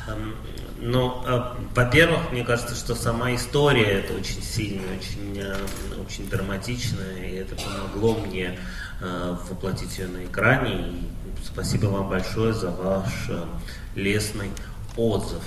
Um, 0.07 0.35
ну, 0.79 1.21
uh, 1.23 1.55
во-первых, 1.75 2.31
мне 2.31 2.43
кажется, 2.43 2.73
что 2.75 2.95
сама 2.95 3.35
история 3.35 3.99
это 3.99 4.13
очень 4.13 4.41
сильная, 4.41 4.97
очень, 4.97 5.37
uh, 5.37 6.03
очень 6.03 6.27
драматичная, 6.27 7.23
и 7.23 7.35
это 7.35 7.55
помогло 7.55 8.15
мне 8.15 8.57
uh, 9.01 9.37
воплотить 9.47 9.99
ее 9.99 10.07
на 10.07 10.25
экране. 10.25 10.87
И 10.87 11.11
спасибо 11.45 11.85
вам 11.87 12.09
большое 12.09 12.53
за 12.53 12.71
ваш 12.71 13.29
лестный 13.93 14.51
отзыв. 14.97 15.43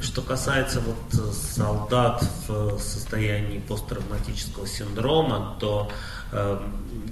Что 0.00 0.22
касается 0.22 0.80
вот 0.80 1.34
солдат 1.34 2.26
в 2.48 2.78
состоянии 2.78 3.58
посттравматического 3.58 4.66
синдрома, 4.66 5.56
то 5.60 5.90
э, 6.32 6.60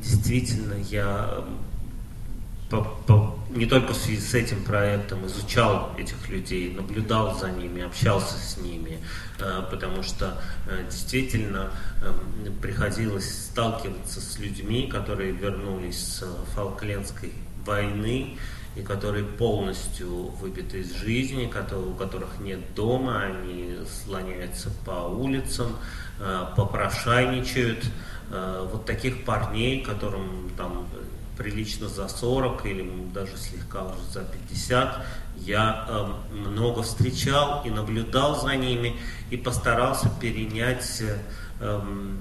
действительно 0.02 0.74
я 0.74 1.44
по, 2.70 2.84
по, 3.06 3.38
не 3.50 3.66
только 3.66 3.94
в 3.94 3.96
связи 3.96 4.20
с 4.20 4.34
этим 4.34 4.62
проектом 4.62 5.26
изучал 5.26 5.90
этих 5.96 6.28
людей, 6.28 6.74
наблюдал 6.74 7.34
за 7.38 7.50
ними, 7.50 7.82
общался 7.82 8.36
с 8.36 8.58
ними, 8.58 8.98
э, 9.38 9.62
потому 9.70 10.02
что 10.02 10.40
э, 10.66 10.84
действительно 10.90 11.70
э, 12.02 12.12
приходилось 12.60 13.46
сталкиваться 13.46 14.20
с 14.20 14.38
людьми, 14.38 14.86
которые 14.86 15.32
вернулись 15.32 15.98
с 15.98 16.24
Фолклендской 16.54 17.32
войны, 17.64 18.36
и 18.78 18.82
которые 18.82 19.24
полностью 19.24 20.28
выбиты 20.40 20.80
из 20.80 20.94
жизни, 20.94 21.46
которые, 21.46 21.88
у 21.88 21.94
которых 21.94 22.38
нет 22.38 22.74
дома, 22.74 23.22
они 23.22 23.76
слоняются 24.04 24.70
по 24.86 25.08
улицам, 25.08 25.76
э, 26.20 26.46
попрошайничают. 26.56 27.84
Э, 28.30 28.68
вот 28.70 28.84
таких 28.84 29.24
парней, 29.24 29.82
которым 29.82 30.50
там 30.56 30.86
прилично 31.36 31.88
за 31.88 32.08
40 32.08 32.66
или 32.66 32.88
даже 33.12 33.36
слегка 33.36 33.84
уже 33.84 34.02
за 34.12 34.20
50, 34.20 35.04
я 35.38 35.86
э, 35.88 36.06
много 36.32 36.82
встречал 36.82 37.62
и 37.64 37.70
наблюдал 37.70 38.40
за 38.40 38.54
ними 38.54 38.96
и 39.30 39.36
постарался 39.36 40.08
перенять 40.20 41.02
э, 41.60 41.80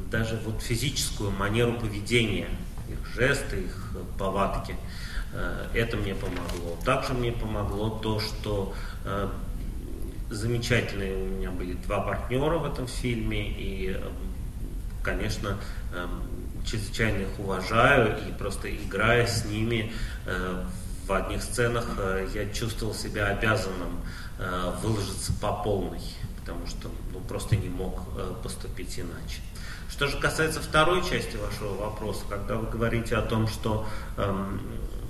даже 0.10 0.40
вот 0.44 0.64
физическую 0.64 1.30
манеру 1.30 1.74
поведения, 1.74 2.48
их 2.90 3.06
жесты, 3.14 3.62
их 3.62 3.92
повадки. 4.18 4.72
Э, 4.72 5.07
это 5.74 5.98
мне 5.98 6.16
помогло. 6.16 6.78
Также 6.86 7.14
мне 7.14 7.32
помогло 7.32 7.90
то, 7.90 8.20
что 8.20 8.74
э, 9.06 9.30
замечательные 10.30 11.16
у 11.16 11.26
меня 11.28 11.52
были 11.52 11.74
два 11.74 12.00
партнера 12.00 12.58
в 12.58 12.66
этом 12.66 12.88
фильме, 12.88 13.50
и, 13.50 13.96
э, 13.98 14.10
конечно, 15.04 15.58
чрезвычайно 16.66 17.22
их 17.22 17.40
уважаю, 17.40 18.18
и 18.28 18.32
просто 18.34 18.74
играя 18.74 19.26
с 19.26 19.46
ними 19.46 19.94
в 21.08 21.14
одних 21.14 21.42
сценах, 21.42 21.86
я 22.34 22.50
чувствовал 22.50 22.94
себя 22.94 23.28
обязанным 23.28 24.02
выложиться 24.82 25.32
по 25.40 25.54
полной, 25.64 26.02
потому 26.42 26.68
что 26.68 26.92
ну, 27.14 27.22
просто 27.22 27.56
не 27.56 27.70
мог 27.70 28.02
поступить 28.44 29.00
иначе. 29.00 29.40
Что 29.90 30.08
же 30.08 30.20
касается 30.20 30.60
второй 30.60 31.02
части 31.04 31.38
вашего 31.38 31.74
вопроса, 31.76 32.24
когда 32.30 32.56
вы 32.56 32.70
говорите 32.70 33.16
о 33.16 33.22
том, 33.22 33.48
что 33.48 33.88
эм, 34.18 34.60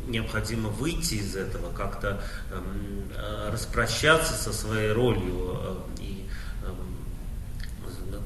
необходимо 0.08 0.70
выйти 0.70 1.16
из 1.16 1.36
этого, 1.36 1.72
как-то 1.74 2.22
эм, 2.52 3.12
э, 3.16 3.50
распрощаться 3.52 4.34
со 4.34 4.54
своей 4.54 4.92
ролью 4.92 5.60
э, 5.62 5.76
и, 6.02 6.30
э, 6.64 8.20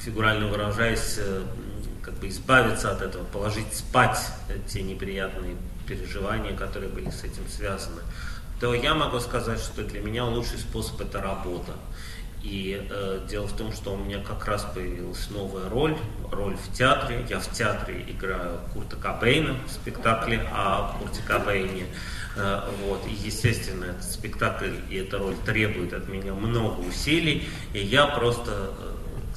фигурально 0.00 0.46
выражаясь, 0.46 1.16
э, 1.18 1.42
как 2.02 2.14
бы 2.14 2.28
избавиться 2.28 2.92
от 2.92 3.02
этого, 3.02 3.24
положить 3.24 3.72
спать 3.74 4.18
те 4.68 4.82
неприятные 4.82 5.56
переживания, 5.86 6.56
которые 6.56 6.90
были 6.90 7.10
с 7.10 7.24
этим 7.24 7.48
связаны, 7.48 8.02
то 8.60 8.74
я 8.74 8.94
могу 8.94 9.20
сказать, 9.20 9.60
что 9.60 9.82
для 9.82 10.00
меня 10.00 10.24
лучший 10.24 10.58
способ 10.58 11.00
это 11.00 11.20
работа. 11.20 11.72
И 12.42 12.86
э, 12.88 13.26
дело 13.28 13.46
в 13.46 13.56
том, 13.56 13.72
что 13.72 13.94
у 13.94 13.96
меня 13.96 14.20
как 14.20 14.46
раз 14.46 14.64
появилась 14.74 15.28
новая 15.30 15.68
роль, 15.68 15.96
роль 16.30 16.56
в 16.56 16.72
театре. 16.72 17.26
Я 17.28 17.40
в 17.40 17.50
театре 17.50 18.04
играю 18.08 18.60
Курта 18.72 18.96
Кобейна 18.96 19.56
в 19.66 19.70
спектакле 19.72 20.46
о 20.52 20.96
Курте 20.98 21.22
Кобейне. 21.26 21.86
Э, 22.36 22.70
вот. 22.84 23.04
И, 23.06 23.14
естественно, 23.14 23.84
этот 23.84 24.04
спектакль 24.04 24.74
и 24.90 24.96
эта 24.96 25.18
роль 25.18 25.36
требует 25.44 25.92
от 25.92 26.08
меня 26.08 26.34
много 26.34 26.80
усилий. 26.80 27.48
И 27.72 27.80
я 27.80 28.06
просто 28.06 28.70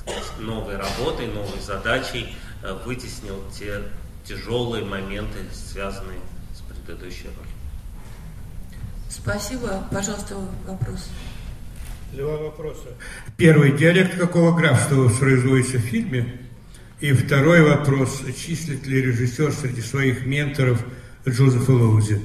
э, 0.06 0.42
новой 0.42 0.78
работой, 0.78 1.28
новой 1.28 1.60
задачей 1.62 2.36
э, 2.62 2.78
вытеснил 2.86 3.44
те 3.58 3.82
тяжелые 4.26 4.86
моменты, 4.86 5.40
связанные 5.54 6.20
с 6.54 6.62
предыдущей 6.62 7.28
ролью. 7.28 7.50
Спасибо. 9.10 9.84
Пожалуйста, 9.92 10.36
вопрос. 10.68 11.10
Два 12.14 12.38
вопроса. 12.38 12.90
Первый. 13.38 13.78
Диалект 13.78 14.18
какого 14.18 14.56
графства 14.56 14.96
воспроизводится 14.96 15.78
в 15.78 15.82
фильме? 15.82 16.40
И 17.00 17.14
второй 17.14 17.62
вопрос. 17.62 18.22
Числит 18.36 18.86
ли 18.88 19.02
режиссер 19.02 19.54
среди 19.54 19.82
своих 19.82 20.26
менторов 20.26 20.84
Джозефа 21.28 21.72
Лоузи? 21.72 22.22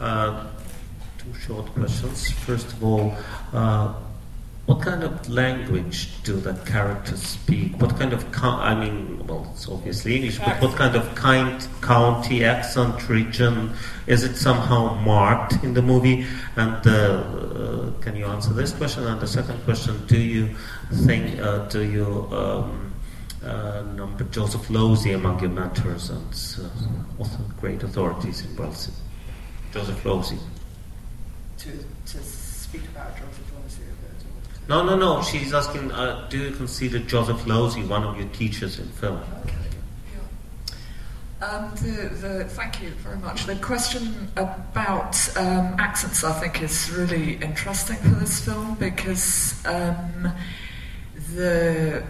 Uh, 0.00 0.46
two 1.18 1.32
short 1.46 1.72
questions. 1.74 2.34
First 2.46 2.72
of 2.72 2.82
all, 2.82 3.14
uh, 3.52 3.94
What 4.66 4.80
kind 4.80 5.02
of 5.02 5.28
language 5.28 6.22
do 6.22 6.40
the 6.40 6.54
characters 6.64 7.20
speak? 7.20 7.78
What 7.78 7.98
kind 7.98 8.14
of, 8.14 8.24
I 8.42 8.74
mean, 8.74 9.26
well, 9.26 9.46
it's 9.52 9.68
obviously 9.68 10.16
English, 10.16 10.38
but 10.38 10.58
what 10.62 10.74
kind 10.74 10.96
of 10.96 11.14
kind, 11.14 11.66
county, 11.82 12.46
accent, 12.46 13.06
region? 13.10 13.74
Is 14.06 14.24
it 14.24 14.36
somehow 14.36 14.94
marked 14.94 15.62
in 15.62 15.74
the 15.74 15.82
movie? 15.82 16.24
And 16.56 16.86
uh, 16.86 16.90
uh, 16.90 17.90
can 18.00 18.16
you 18.16 18.24
answer 18.24 18.54
this 18.54 18.72
question? 18.72 19.06
And 19.06 19.20
the 19.20 19.26
second 19.26 19.62
question, 19.64 20.02
do 20.06 20.18
you 20.18 20.48
think, 21.04 21.38
uh, 21.40 21.68
do 21.68 21.82
you 21.82 22.26
um, 22.32 22.94
uh, 23.44 23.82
number 23.94 24.24
Joseph 24.24 24.70
Losey 24.70 25.14
among 25.14 25.40
your 25.40 25.50
mentors 25.50 26.08
and 26.08 26.64
uh, 27.20 27.26
great 27.60 27.82
authorities 27.82 28.42
in 28.46 28.56
Wales? 28.56 28.90
Joseph 29.72 30.02
Losey. 30.04 30.38
To, 31.58 31.70
to 32.06 32.18
speak 32.22 32.84
about 32.94 33.14
Joseph 33.18 33.44
no, 34.68 34.84
no, 34.84 34.96
no. 34.96 35.22
She's 35.22 35.52
asking, 35.52 35.92
uh, 35.92 36.26
do 36.28 36.38
you 36.38 36.50
consider 36.52 36.98
Joseph 36.98 37.44
Losey 37.46 37.86
one 37.86 38.04
of 38.04 38.16
your 38.16 38.28
teachers 38.28 38.78
in 38.78 38.88
film? 38.88 39.20
Okay. 39.44 39.54
Um, 41.42 41.70
the, 41.74 42.08
the, 42.14 42.44
thank 42.44 42.80
you 42.80 42.90
very 42.90 43.18
much. 43.18 43.44
The 43.44 43.56
question 43.56 44.30
about 44.36 45.16
um, 45.36 45.76
accents, 45.78 46.24
I 46.24 46.32
think, 46.32 46.62
is 46.62 46.90
really 46.90 47.34
interesting 47.34 47.96
for 47.96 48.14
this 48.20 48.42
film 48.42 48.76
because 48.76 49.64
um, 49.66 50.32
the 51.34 52.02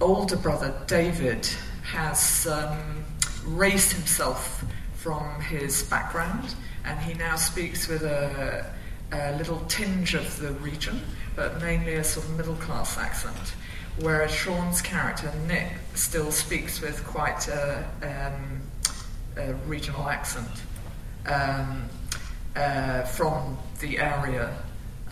older 0.00 0.36
brother, 0.36 0.74
David, 0.86 1.48
has 1.84 2.46
um, 2.46 3.04
raised 3.46 3.92
himself 3.92 4.64
from 4.94 5.40
his 5.40 5.84
background 5.84 6.54
and 6.84 6.98
he 7.00 7.14
now 7.14 7.36
speaks 7.36 7.88
with 7.88 8.02
a, 8.02 8.70
a 9.12 9.36
little 9.38 9.60
tinge 9.68 10.14
of 10.14 10.38
the 10.38 10.52
region 10.54 11.00
but 11.36 11.60
mainly 11.60 11.94
a 11.94 12.04
sort 12.04 12.26
of 12.26 12.36
middle 12.36 12.56
class 12.56 12.98
accent. 12.98 13.54
Whereas 14.00 14.30
Sean's 14.30 14.82
character, 14.82 15.32
Nick, 15.46 15.68
still 15.94 16.32
speaks 16.32 16.80
with 16.80 17.04
quite 17.06 17.48
a, 17.48 17.84
um, 18.02 18.60
a 19.36 19.54
regional 19.66 20.08
accent 20.08 20.48
um, 21.26 21.88
uh, 22.56 23.02
from 23.02 23.56
the 23.80 23.98
area. 23.98 24.52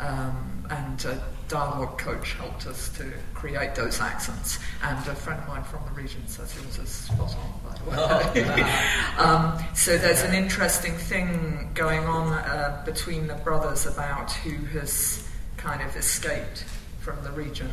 Um, 0.00 0.66
and 0.70 1.04
a 1.04 1.22
dialogue 1.48 1.98
coach 1.98 2.32
helped 2.32 2.66
us 2.66 2.88
to 2.96 3.12
create 3.34 3.74
those 3.74 4.00
accents, 4.00 4.58
and 4.82 4.98
a 5.06 5.14
friend 5.14 5.40
of 5.40 5.48
mine 5.48 5.62
from 5.62 5.84
the 5.86 5.92
region 5.92 6.26
says 6.26 6.52
he 6.52 6.66
was 6.66 6.78
a 6.78 6.86
spot 6.86 7.36
on, 7.36 7.60
by 7.62 8.32
the 8.32 8.40
way. 8.40 8.62
um, 9.18 9.62
so 9.74 9.96
there's 9.98 10.22
an 10.22 10.34
interesting 10.34 10.94
thing 10.94 11.70
going 11.74 12.04
on 12.04 12.32
uh, 12.32 12.82
between 12.84 13.26
the 13.26 13.34
brothers 13.34 13.86
about 13.86 14.32
who 14.32 14.64
has 14.78 15.28
kind 15.64 15.80
of 15.80 15.96
escaped 15.96 16.64
from 17.00 17.22
the 17.24 17.30
region. 17.30 17.70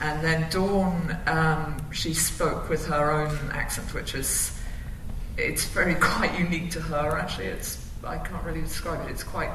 And 0.00 0.22
then 0.22 0.48
Dawn, 0.50 1.16
um, 1.26 1.76
she 1.92 2.14
spoke 2.14 2.68
with 2.68 2.86
her 2.86 3.10
own 3.10 3.36
accent, 3.50 3.92
which 3.92 4.14
is, 4.14 4.56
it's 5.36 5.64
very 5.64 5.94
quite 6.12 6.38
unique 6.38 6.70
to 6.72 6.80
her, 6.80 7.18
actually. 7.18 7.46
It's, 7.46 7.84
I 8.04 8.18
can't 8.18 8.42
really 8.44 8.60
describe 8.60 9.06
it. 9.06 9.10
It's 9.10 9.24
quite 9.24 9.50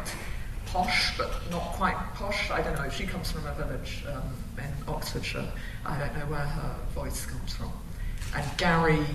posh, 0.65 1.17
but 1.17 1.31
not 1.49 1.63
quite 1.73 1.95
posh. 2.15 2.51
I 2.51 2.61
don't 2.61 2.75
know. 2.75 2.89
She 2.89 3.05
comes 3.05 3.31
from 3.31 3.45
a 3.47 3.53
village 3.53 4.03
um, 4.13 4.33
in 4.57 4.93
Oxfordshire. 4.93 5.47
I 5.85 5.97
don't 5.97 6.17
know 6.17 6.25
where 6.25 6.39
her 6.39 6.75
voice 6.93 7.25
comes 7.25 7.55
from. 7.55 7.71
And 8.35 8.45
Gary, 8.57 9.05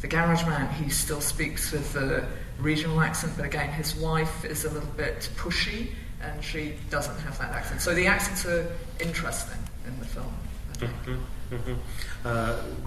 the 0.00 0.08
garage 0.08 0.44
man, 0.46 0.72
he 0.74 0.88
still 0.88 1.20
speaks 1.20 1.72
with 1.72 1.92
the 1.92 2.24
regional 2.58 3.00
accent, 3.00 3.34
but 3.36 3.44
again, 3.44 3.70
his 3.70 3.94
wife 3.96 4.44
is 4.44 4.64
a 4.64 4.70
little 4.70 4.88
bit 4.96 5.28
pushy, 5.36 5.90
and 6.20 6.42
she 6.42 6.74
doesn't 6.90 7.18
have 7.20 7.38
that 7.38 7.52
accent. 7.52 7.80
So 7.80 7.94
the 7.94 8.06
accents 8.06 8.44
are 8.46 8.66
interesting 9.00 9.58
in 9.86 9.98
the 10.00 10.06
film. 10.06 10.32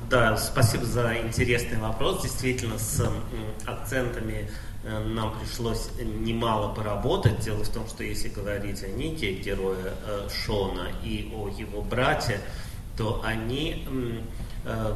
Да, 0.10 0.38
спасибо 0.38 0.86
за 0.86 1.18
интересный 1.18 1.78
вопрос. 1.80 2.22
Действительно, 2.22 2.78
с 2.78 3.02
акцентами 3.66 4.50
нам 4.84 5.40
пришлось 5.40 5.90
немало 6.00 6.74
поработать. 6.74 7.40
Дело 7.40 7.64
в 7.64 7.70
том, 7.70 7.88
что 7.88 8.04
если 8.04 8.30
говорить 8.30 8.84
о 8.84 8.88
Нике, 8.88 9.34
герое 9.34 9.94
Шона, 10.30 10.90
и 11.04 11.32
о 11.34 11.50
его 11.50 11.82
брате, 11.82 12.40
то 12.98 13.22
они 13.24 13.88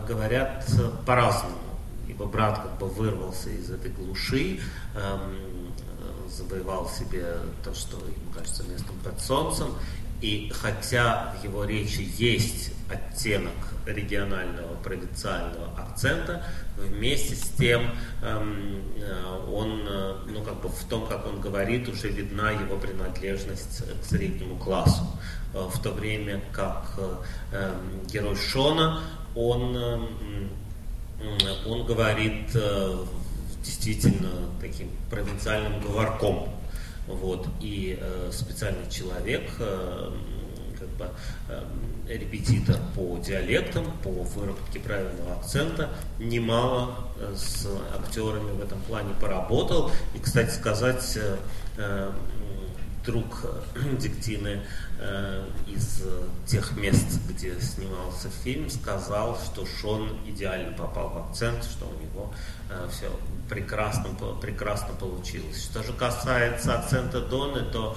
говорят 0.08 0.68
по-разному. 1.06 1.58
Ибо 2.16 2.26
брат 2.26 2.62
как 2.62 2.78
бы 2.78 2.88
вырвался 2.88 3.50
из 3.50 3.70
этой 3.70 3.92
глуши, 3.92 4.62
завоевал 6.30 6.90
себе 6.90 7.26
то, 7.64 7.74
что 7.74 7.98
ему 7.98 8.32
кажется 8.34 8.64
местом 8.64 8.96
под 9.04 9.20
солнцем, 9.20 9.68
и 10.22 10.50
хотя 10.54 11.36
в 11.38 11.44
его 11.44 11.66
речи 11.66 12.10
есть 12.18 12.72
оттенок 12.90 13.54
регионального 13.86 14.76
провинциального 14.76 15.68
акцента, 15.78 16.44
вместе 16.78 17.36
с 17.36 17.50
тем 17.50 17.92
эм, 18.22 18.82
э, 18.98 19.46
он, 19.52 19.86
э, 19.88 20.16
ну 20.28 20.42
как 20.44 20.62
бы 20.62 20.70
в 20.70 20.84
том, 20.86 21.08
как 21.08 21.26
он 21.28 21.42
говорит, 21.42 21.88
уже 21.90 22.10
видна 22.10 22.52
его 22.52 22.78
принадлежность 22.78 23.84
к 24.02 24.06
среднему 24.06 24.58
классу. 24.58 25.04
Э, 25.54 25.68
в 25.72 25.82
то 25.82 25.92
время 25.92 26.42
как 26.52 27.00
эм, 27.52 28.06
герой 28.08 28.36
Шона, 28.36 29.02
он, 29.36 29.76
эм, 29.76 30.50
он 31.66 31.86
говорит 31.86 32.56
действительно 33.66 34.30
таким 34.62 34.90
провинциальным 35.10 35.80
говорком. 35.82 36.50
Вот. 37.08 37.48
И 37.60 37.98
э, 38.00 38.30
специальный 38.32 38.90
человек, 38.90 39.44
э, 39.60 40.12
как 40.80 40.90
бы, 40.90 41.10
э, 41.50 41.64
репетитор 42.08 42.78
по 42.96 43.18
диалектам, 43.18 43.86
по 44.04 44.10
выработке 44.10 44.80
правильного 44.80 45.34
акцента, 45.34 45.90
немало 46.20 46.96
э, 47.20 47.34
с 47.36 47.68
актерами 47.96 48.52
в 48.52 48.62
этом 48.62 48.82
плане 48.82 49.14
поработал. 49.20 49.92
И, 50.16 50.20
кстати 50.20 50.50
сказать, 50.50 51.18
э, 51.18 51.38
э 51.78 52.12
друг 53.06 53.46
Диктины 54.00 54.62
э, 55.00 55.48
из 55.68 56.04
тех 56.46 56.76
мест, 56.78 57.20
где 57.30 57.60
снимался 57.60 58.30
фильм, 58.44 58.70
сказал, 58.70 59.38
что 59.38 59.66
Шон 59.66 60.18
идеально 60.26 60.76
попал 60.76 61.10
в 61.10 61.18
акцент, 61.30 61.64
что 61.64 61.86
у 61.86 62.02
него 62.02 62.34
э, 62.70 62.88
все 62.92 63.12
прекрасно, 63.50 64.10
прекрасно 64.42 64.94
получилось. 64.96 65.64
Что 65.64 65.84
же 65.84 65.94
касается 65.94 66.80
акцента 66.80 67.22
Доны, 67.22 67.62
то 67.72 67.96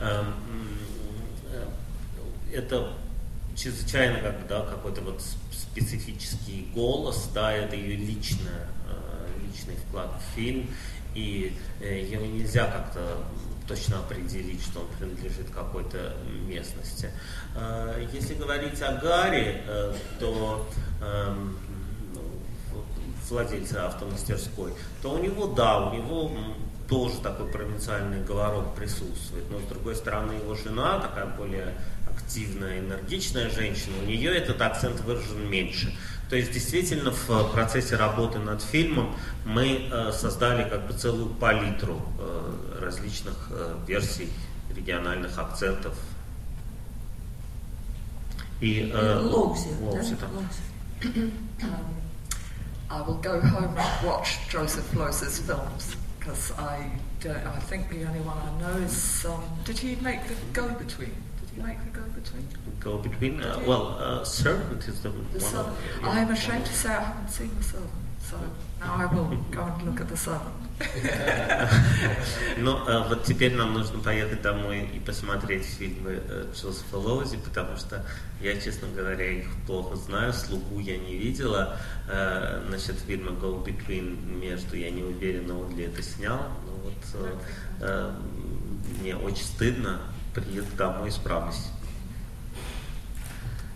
э, 0.00 0.24
э, 1.52 1.68
это 2.54 2.92
чрезвычайно 3.56 4.20
как 4.20 4.46
да, 4.46 4.60
какой-то 4.62 5.00
вот 5.02 5.22
специфический 5.52 6.68
голос, 6.74 7.28
да, 7.34 7.52
это 7.52 7.76
ее 7.76 7.96
личная, 7.96 8.68
э, 8.88 9.28
личный 9.44 9.76
вклад 9.76 10.10
в 10.20 10.34
фильм, 10.34 10.68
и 11.14 11.56
э, 11.80 12.04
его 12.04 12.24
нельзя 12.26 12.66
как-то 12.66 13.18
точно 13.68 13.98
определить, 13.98 14.62
что 14.62 14.80
он 14.80 14.86
принадлежит 14.98 15.50
какой-то 15.50 16.16
местности. 16.46 17.10
Э, 17.54 18.04
если 18.12 18.34
говорить 18.34 18.80
о 18.82 18.94
Гарри, 18.94 19.62
э, 19.66 19.94
то 20.18 20.68
эм, 21.02 21.58
владельца 23.28 23.86
автомастерской, 23.86 24.72
то 25.02 25.12
у 25.12 25.18
него, 25.18 25.48
да, 25.48 25.88
у 25.88 25.94
него 25.94 26.32
тоже 26.88 27.18
такой 27.20 27.46
провинциальный 27.52 28.24
говорок 28.24 28.74
присутствует. 28.74 29.44
Но, 29.50 29.58
с 29.60 29.64
другой 29.64 29.94
стороны, 29.94 30.32
его 30.32 30.54
жена, 30.54 30.98
такая 30.98 31.26
более 31.26 31.74
активная, 32.10 32.80
энергичная 32.80 33.50
женщина, 33.50 33.94
у 34.02 34.06
нее 34.06 34.34
этот 34.34 34.60
акцент 34.62 35.00
выражен 35.00 35.48
меньше. 35.48 35.94
То 36.28 36.36
есть, 36.36 36.52
действительно, 36.52 37.10
в 37.10 37.52
процессе 37.52 37.96
работы 37.96 38.38
над 38.38 38.62
фильмом 38.62 39.14
мы 39.46 39.88
э, 39.90 40.12
создали 40.12 40.68
как 40.68 40.86
бы 40.86 40.92
целую 40.92 41.30
палитру 41.30 42.02
э, 42.18 42.78
различных 42.82 43.34
э, 43.50 43.76
версий 43.86 44.30
региональных 44.74 45.38
акцентов. 45.38 45.94
И 48.60 48.90
э, 48.92 49.20
Лоузи, 49.20 49.70
да? 49.80 51.08
I 52.90 53.02
will 53.02 53.20
go 53.20 53.38
home 53.40 53.76
and 53.76 54.06
watch 54.06 54.38
Joseph 54.48 54.94
Los's 54.94 55.38
films 55.40 55.94
because 56.18 56.52
I 56.58 56.90
don't, 57.20 57.36
I 57.46 57.58
think 57.60 57.90
the 57.90 58.04
only 58.06 58.20
one 58.20 58.38
I 58.38 58.60
know 58.60 58.82
is 58.82 59.26
um, 59.26 59.42
did 59.64 59.78
he 59.78 59.96
make 59.96 60.26
the 60.26 60.34
Go 60.54 60.68
Between? 60.68 61.12
The 61.58 61.90
Go 61.92 62.02
Between? 62.14 62.48
Go 62.80 62.98
Between? 62.98 63.42
Uh, 63.42 63.60
well, 63.66 63.98
uh, 63.98 64.24
Servant 64.24 64.86
is 64.86 65.02
the, 65.02 65.10
the 65.10 65.16
one. 65.16 65.56
Of, 65.56 65.78
yeah. 66.02 66.08
I'm 66.08 66.30
ashamed 66.30 66.66
to 66.66 66.72
say 66.72 66.90
I 66.90 67.00
haven't 67.00 67.30
seen 67.30 67.50
the 67.56 67.64
Servant, 67.64 67.90
so 68.20 68.36
now 68.80 68.94
I 68.96 69.06
will 69.06 69.36
go 69.50 69.62
and 69.62 69.82
look 69.82 70.00
at 70.00 70.08
the 70.08 70.16
Servant. 70.16 70.54
Ну, 72.58 72.78
вот 73.08 73.24
теперь 73.24 73.54
нам 73.54 73.72
нужно 73.72 73.98
поехать 74.00 74.42
домой 74.42 74.88
и 74.94 75.00
посмотреть 75.00 75.64
фильмы 75.64 76.22
Джозефа 76.54 76.96
Лоузи, 76.96 77.36
потому 77.38 77.76
что 77.76 78.04
я, 78.40 78.60
честно 78.60 78.88
говоря, 78.94 79.28
их 79.28 79.46
плохо 79.66 79.96
знаю. 79.96 80.32
«Слугу» 80.32 80.78
я 80.78 80.98
не 80.98 81.16
видела. 81.16 81.78
Насчет 82.68 82.96
фильма 83.00 83.32
«Go 83.32 83.64
Between» 83.64 84.38
между 84.38 84.76
я 84.76 84.90
не 84.90 85.02
уверена, 85.02 85.58
он 85.58 85.76
ли 85.76 85.84
это 85.84 86.02
снял. 86.02 86.48
Но 86.66 86.72
вот 86.84 88.14
мне 89.00 89.16
очень 89.16 89.44
стыдно. 89.44 90.00
Приеду 90.40 90.76
домой, 90.76 91.08
исправлюсь. 91.08 91.68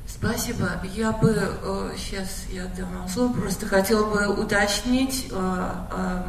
Спасибо. 0.06 0.80
Я 0.94 1.10
бы 1.12 1.34
э, 1.36 1.94
сейчас 1.96 2.46
я 2.50 2.66
дам 2.66 3.08
слово, 3.08 3.32
просто 3.32 3.66
хотела 3.66 4.08
бы 4.08 4.40
уточнить 4.40 5.28
э, 5.32 5.70
э, 5.90 6.22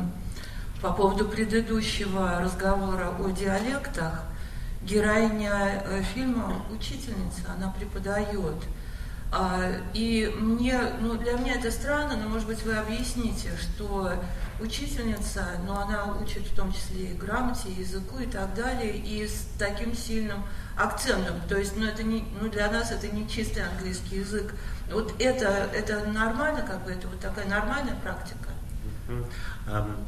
по 0.81 0.91
поводу 0.93 1.25
предыдущего 1.25 2.39
разговора 2.41 3.13
о 3.19 3.29
диалектах, 3.29 4.23
героиня 4.81 5.83
э, 5.85 6.01
фильма 6.13 6.63
учительница, 6.71 7.51
она 7.55 7.71
преподает. 7.71 8.55
А, 9.35 9.71
и 9.95 10.31
мне, 10.39 10.79
ну, 11.01 11.15
для 11.15 11.33
меня 11.33 11.55
это 11.55 11.71
странно, 11.71 12.15
но, 12.15 12.29
может 12.29 12.47
быть, 12.47 12.61
вы 12.61 12.75
объясните, 12.75 13.49
что 13.59 14.13
учительница, 14.59 15.43
ну, 15.65 15.73
она 15.73 16.05
учит 16.21 16.45
в 16.45 16.55
том 16.55 16.71
числе 16.71 17.05
и 17.07 17.13
грамоте, 17.13 17.69
и 17.69 17.81
языку 17.81 18.19
и 18.19 18.27
так 18.27 18.53
далее, 18.53 18.95
и 18.95 19.27
с 19.27 19.47
таким 19.57 19.95
сильным 19.95 20.43
акцентом. 20.77 21.41
То 21.49 21.57
есть, 21.57 21.75
ну, 21.75 21.83
это 21.83 22.03
не, 22.03 22.23
ну, 22.39 22.47
для 22.47 22.69
нас 22.69 22.91
это 22.91 23.07
не 23.07 23.27
чистый 23.27 23.63
английский 23.63 24.17
язык. 24.17 24.53
Вот 24.91 25.19
это, 25.19 25.67
это 25.73 26.05
нормально, 26.05 26.61
как 26.61 26.83
бы, 26.83 26.91
это 26.91 27.07
вот 27.07 27.19
такая 27.19 27.47
нормальная 27.47 27.95
практика? 27.95 28.49
Um, 29.09 30.05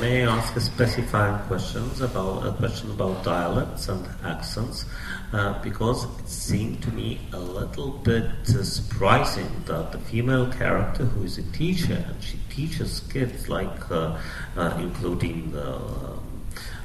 may 0.00 0.24
I 0.24 0.36
ask 0.36 0.54
a 0.54 0.60
specified 0.60 1.42
questions 1.48 2.00
about 2.00 2.46
a 2.46 2.52
question 2.52 2.90
about 2.92 3.24
dialects 3.24 3.88
and 3.88 4.06
accents? 4.24 4.84
Uh, 5.32 5.60
because 5.62 6.04
it 6.04 6.28
seemed 6.28 6.82
to 6.82 6.90
me 6.92 7.20
a 7.32 7.38
little 7.38 7.90
bit 7.90 8.24
uh, 8.48 8.62
surprising 8.62 9.48
that 9.66 9.90
the 9.90 9.98
female 9.98 10.52
character 10.52 11.04
who 11.04 11.24
is 11.24 11.38
a 11.38 11.42
teacher 11.52 12.04
and 12.06 12.22
she 12.22 12.38
teaches 12.48 13.00
kids 13.12 13.48
like 13.48 13.90
uh, 13.90 14.18
uh 14.56 14.76
including 14.80 15.52
the 15.52 15.78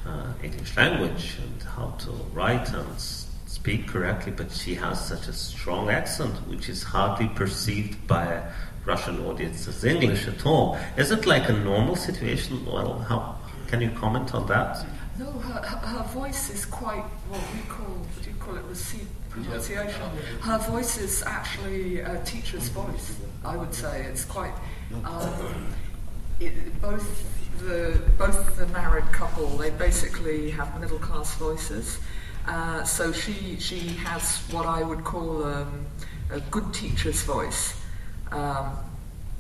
uh, 0.08 0.34
English 0.44 0.78
language 0.78 1.38
and 1.44 1.64
how 1.64 1.90
to 2.00 2.12
write 2.34 2.72
and 2.72 3.00
speak 3.00 3.88
correctly, 3.88 4.32
but 4.32 4.52
she 4.52 4.76
has 4.76 5.08
such 5.08 5.28
a 5.28 5.34
strong 5.34 5.90
accent 5.90 6.36
which 6.48 6.70
is 6.70 6.84
hardly 6.84 7.28
perceived 7.30 8.08
by 8.08 8.44
Russian 8.86 9.26
audiences 9.26 9.84
English 9.84 10.28
at 10.28 10.46
all. 10.46 10.78
Is 10.98 11.12
it 11.12 11.26
like 11.26 11.50
a 11.50 11.54
normal 11.54 11.96
situation? 11.96 12.66
Well, 12.66 13.00
how 13.00 13.36
can 13.68 13.82
you 13.82 13.90
comment 13.92 14.34
on 14.34 14.48
that? 14.48 14.86
No, 15.18 15.32
her, 15.32 15.62
her, 15.62 16.04
voice 16.10 16.50
is 16.50 16.66
quite 16.66 17.04
what 17.30 17.42
we 17.54 17.62
call, 17.70 17.86
what 17.86 18.24
do 18.24 18.30
you 18.30 18.36
call 18.36 18.58
it, 18.58 18.64
received 18.66 19.08
pronunciation. 19.30 20.02
Her 20.42 20.58
voice 20.58 20.98
is 20.98 21.24
actually 21.24 22.00
a 22.00 22.22
teacher's 22.26 22.68
voice, 22.68 23.18
I 23.46 23.56
would 23.56 23.74
say. 23.74 24.04
It's 24.04 24.26
quite, 24.26 24.54
um, 25.06 25.74
it, 26.42 26.82
both 26.82 27.08
the 27.60 28.02
both 28.18 28.58
the 28.58 28.68
married 28.68 29.10
couple, 29.14 29.48
they 29.48 29.70
basically 29.70 30.52
have 30.52 30.80
middle 30.80 31.00
class 31.00 31.34
voices. 31.36 32.00
Uh, 32.48 32.84
so 32.84 33.12
she 33.12 33.58
she 33.60 33.80
has 34.06 34.38
what 34.52 34.66
I 34.66 34.84
would 34.84 35.04
call 35.04 35.46
um, 35.46 35.86
a 36.30 36.40
good 36.52 36.74
teacher's 36.74 37.24
voice, 37.24 37.74
um, 38.35 38.77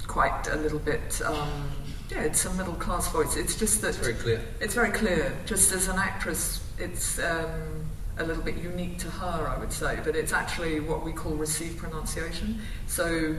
quite 0.06 0.48
a 0.48 0.56
little 0.56 0.78
bit. 0.78 1.20
Um, 1.24 1.70
yeah, 2.11 2.22
it's 2.22 2.44
a 2.44 2.52
middle 2.54 2.74
class 2.74 3.09
voice. 3.12 3.37
It's 3.37 3.54
just 3.54 3.80
that 3.83 3.88
It's 3.88 3.98
very 3.98 4.14
clear. 4.14 4.40
It's 4.61 4.74
very 4.74 4.90
clear. 4.90 5.33
Just 5.46 5.72
as 5.72 5.88
an 5.88 5.96
actress, 5.98 6.61
it's 6.78 7.18
um, 7.20 7.87
a 8.18 8.24
little 8.24 8.42
bit 8.42 8.56
unique 8.56 8.98
to 8.98 9.09
her, 9.09 9.48
I 9.48 9.59
would 9.59 9.72
say, 9.72 9.98
but 10.04 10.16
it's 10.16 10.33
actually 10.33 10.80
what 10.80 11.04
we 11.04 11.12
call 11.12 11.33
received 11.33 11.78
pronunciation. 11.78 12.61
So, 12.87 13.37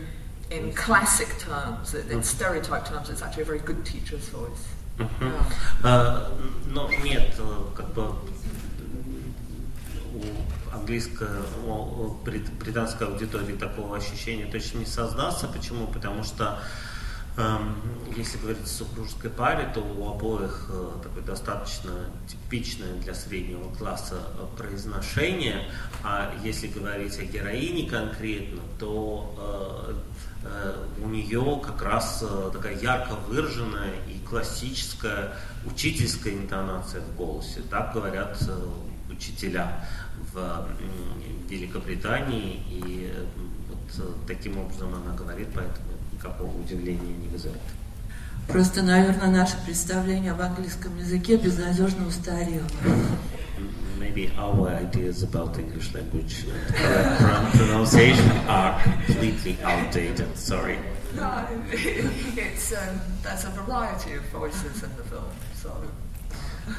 in 0.50 0.74
classic 0.74 1.38
terms, 1.40 1.94
in 1.94 2.10
in 2.12 2.24
stereotype 2.24 2.86
terms, 2.86 3.10
it's 3.10 3.22
actually 3.22 3.44
a 3.44 3.46
very 3.46 3.60
good 3.60 3.86
teacher's 3.86 4.30
voice. 4.30 4.68
Мгм. 4.98 5.10
Yeah. 5.22 5.44
А, 5.84 6.32
Но 6.68 6.90
нет, 7.04 7.34
э, 7.38 7.66
как 7.76 7.94
бы 7.94 8.14
у 10.77 10.81
английской, 10.81 11.29
у 11.67 11.73
у 11.73 12.15
брит- 12.25 12.53
британской 12.59 13.07
аудитории 13.07 13.57
такого 13.57 13.97
ощущения 13.97 14.47
точно 14.47 14.79
не 14.79 14.87
создастся. 14.87 15.49
Почему? 15.49 15.87
Потому 15.87 16.23
что 16.23 16.59
эм, 17.37 17.77
если 18.17 18.39
говорить 18.39 18.63
о 18.63 18.67
супружеской 18.67 19.31
паре, 19.31 19.71
то 19.75 19.81
у 19.81 20.09
обоих 20.09 20.67
э, 20.71 20.91
такое 21.03 21.23
достаточно 21.23 21.93
типичное 22.29 22.95
для 22.95 23.15
среднего 23.15 23.73
класса 23.75 24.17
э, 24.17 24.57
произношение. 24.57 25.69
А 26.03 26.33
если 26.45 26.69
говорить 26.69 27.19
о 27.19 27.25
героине 27.25 27.89
конкретно, 27.89 28.61
то 28.79 29.35
э, 29.39 30.75
у 31.03 31.09
нее 31.09 31.61
как 31.65 31.83
раз 31.83 32.25
такая 32.53 32.79
ярко 32.79 33.15
выраженная 33.15 33.95
и 34.09 34.25
классическая 34.25 35.33
учительская 35.65 36.35
интонация 36.35 37.01
в 37.01 37.17
голосе. 37.17 37.63
Так 37.69 37.93
говорят 37.93 38.39
учителя 39.11 39.85
в 40.37 40.69
м, 40.81 41.49
Великобритании. 41.49 42.63
И 42.71 43.11
э, 43.13 43.25
вот 43.69 44.07
э, 44.07 44.13
таким 44.27 44.59
образом 44.59 44.95
она 44.95 45.15
говорит, 45.17 45.49
поэтому 45.55 45.87
никакого 46.13 46.51
удивления 46.61 47.15
не 47.17 47.29
вызывает. 47.29 47.61
Просто, 48.49 48.83
наверное, 48.83 49.31
наше 49.31 49.57
представление 49.65 50.33
об 50.33 50.41
английском 50.41 50.97
языке 50.99 51.37
безнадежно 51.37 52.07
устарело. 52.07 52.67
Maybe 53.99 54.31
our 54.39 54.69
ideas 54.69 55.23
about 55.25 55.59
English 55.59 55.93
language 55.93 56.45
and 56.47 57.53
pronunciation 57.53 58.31
are 58.47 58.81
completely 59.07 59.57
outdated. 59.65 60.29
Sorry. 60.37 60.79
No, 61.17 61.45
it's 61.73 62.73
um, 62.73 63.01
there's 63.23 63.45
a 63.45 63.51
variety 63.51 64.15
of 64.15 64.25
voices 64.31 64.83
in 64.83 64.91
the 64.97 65.05
film, 65.05 65.25
so 65.61 65.71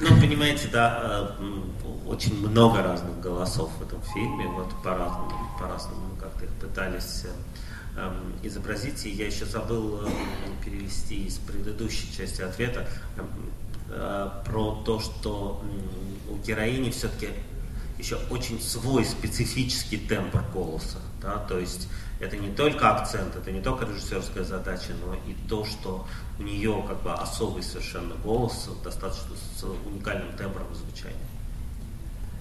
Ну, 0.01 0.19
понимаете, 0.19 0.67
да, 0.67 1.35
э, 1.39 1.61
очень 2.07 2.37
много 2.45 2.83
разных 2.83 3.19
голосов 3.21 3.71
в 3.79 3.81
этом 3.81 4.01
фильме, 4.13 4.45
вот 4.47 4.69
по-разному, 4.83 5.31
по-разному 5.59 6.15
как-то 6.19 6.43
их 6.45 6.51
пытались 6.51 7.23
э, 7.23 7.99
эм, 7.99 8.33
изобразить. 8.43 9.05
И 9.05 9.09
я 9.09 9.27
еще 9.27 9.45
забыл 9.45 10.01
э, 10.05 10.09
перевести 10.63 11.25
из 11.25 11.37
предыдущей 11.37 12.13
части 12.15 12.41
ответа 12.41 12.87
про 14.45 14.83
то, 14.85 14.99
что 14.99 15.63
у 16.29 16.35
героини 16.45 16.89
все-таки 16.89 17.29
еще 17.97 18.19
очень 18.29 18.61
свой 18.61 19.05
специфический 19.05 19.95
тембр 19.95 20.43
голоса. 20.53 20.99
Да? 21.21 21.37
То 21.47 21.59
есть 21.59 21.87
это 22.19 22.37
не 22.37 22.49
только 22.49 22.95
акцент, 22.95 23.35
это 23.35 23.51
не 23.51 23.61
только 23.61 23.85
режиссерская 23.85 24.43
задача, 24.43 24.93
но 25.05 25.13
и 25.13 25.35
то, 25.47 25.65
что 25.65 26.07
у 26.39 26.43
нее 26.43 26.83
как 26.87 27.01
бы 27.01 27.13
особый 27.13 27.63
совершенно 27.63 28.15
голос, 28.15 28.69
достаточно 28.83 29.35
с 29.35 29.63
уникальным 29.63 30.35
тембром 30.37 30.67
звучания. 30.73 31.15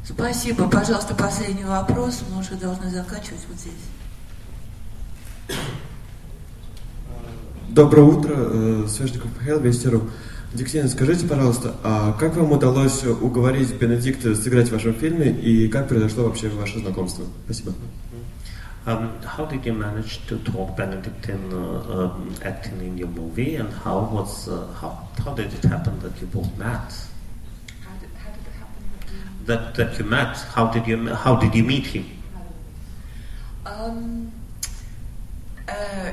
Спасибо. 0.04 0.68
Пожалуйста, 0.68 1.14
последний 1.14 1.64
вопрос. 1.64 2.22
Мы 2.30 2.40
уже 2.40 2.54
должны 2.54 2.90
заканчивать 2.90 3.40
вот 3.48 3.58
здесь. 3.58 3.74
Доброе 7.68 8.02
утро, 8.02 8.34
э, 8.34 8.86
Свежников 8.88 9.30
Михаил, 9.38 9.60
Вестеру. 9.60 10.08
Диксина, 10.56 10.88
скажите, 10.88 11.26
пожалуйста, 11.26 11.74
а 11.84 12.12
как 12.14 12.34
вам 12.36 12.52
удалось 12.52 13.04
уговорить 13.04 13.74
Бенедикта 13.74 14.34
сыграть 14.34 14.68
в 14.68 14.72
вашем 14.72 14.94
фильме 14.94 15.30
и 15.30 15.68
как 15.68 15.86
произошло 15.88 16.24
вообще 16.24 16.48
ваше 16.48 16.78
знакомство? 16.78 17.26
Спасибо. 17.44 17.74
Um, 18.86 19.10
how 19.22 19.44
did 19.44 19.66
you 19.66 19.74
manage 19.74 20.24
to 20.28 20.38
talk 20.44 20.76
Benedict 20.76 21.28
in 21.28 21.52
uh, 21.52 22.12
um, 22.12 22.32
acting 22.44 22.80
in 22.80 22.96
your 22.96 23.08
movie, 23.08 23.56
and 23.56 23.68
how 23.84 24.08
was 24.12 24.48
uh, 24.48 24.64
how 24.80 25.08
how 25.18 25.34
did 25.34 25.52
it 25.52 25.64
happen 25.64 25.98
that 25.98 26.12
you 26.20 26.28
both 26.28 26.56
met? 26.56 26.94
how 27.84 27.94
did, 27.98 28.08
how 28.16 28.30
did 28.30 28.46
it 28.46 28.54
happen? 28.56 28.84
That 29.46 29.74
that 29.74 29.98
you 29.98 30.04
met? 30.04 30.36
How 30.54 30.68
did 30.68 30.86
you 30.86 31.12
how 31.14 31.34
did 31.34 31.52
you 31.52 31.64
meet 31.64 31.86
him? 31.86 32.04
Um, 33.66 34.30
uh, 35.68 36.12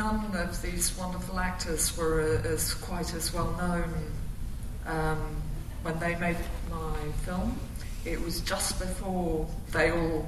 none 0.00 0.34
of 0.34 0.62
these 0.62 0.96
wonderful 0.96 1.38
actors 1.38 1.94
were 1.94 2.40
as 2.46 2.72
quite 2.72 3.12
as 3.12 3.34
well 3.34 3.50
known 3.58 3.92
um, 4.86 5.42
when 5.82 5.98
they 5.98 6.14
made 6.16 6.38
my 6.70 6.96
film. 7.26 7.54
It 8.06 8.18
was 8.18 8.40
just 8.40 8.78
before 8.78 9.46
they 9.72 9.90
all 9.90 10.26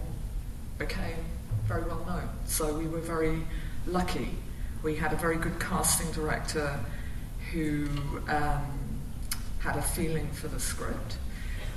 became 0.77 1.25
very 1.67 1.85
well 1.85 2.05
known. 2.05 2.29
So 2.45 2.77
we 2.77 2.87
were 2.87 3.01
very 3.01 3.39
lucky. 3.87 4.29
We 4.83 4.95
had 4.95 5.15
a 5.15 5.17
very 5.17 5.37
good 5.37 5.59
casting 5.59 6.13
director 6.13 6.79
who 7.51 7.89
um, 8.29 8.67
had 9.61 9.77
a 9.77 9.83
feeling 9.83 10.29
for 10.33 10.49
the 10.49 10.61
script. 10.61 11.17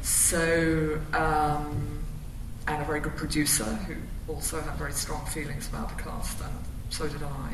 So, 0.01 0.99
um, 1.13 2.03
and 2.67 2.81
a 2.81 2.85
very 2.85 2.99
good 2.99 3.15
producer 3.15 3.63
who 3.63 3.95
also 4.27 4.59
had 4.59 4.73
very 4.73 4.91
strong 4.91 5.25
feelings 5.27 5.69
about 5.69 5.95
the 5.95 6.03
cast, 6.03 6.41
and 6.41 6.53
so 6.89 7.07
did 7.07 7.23
I. 7.23 7.53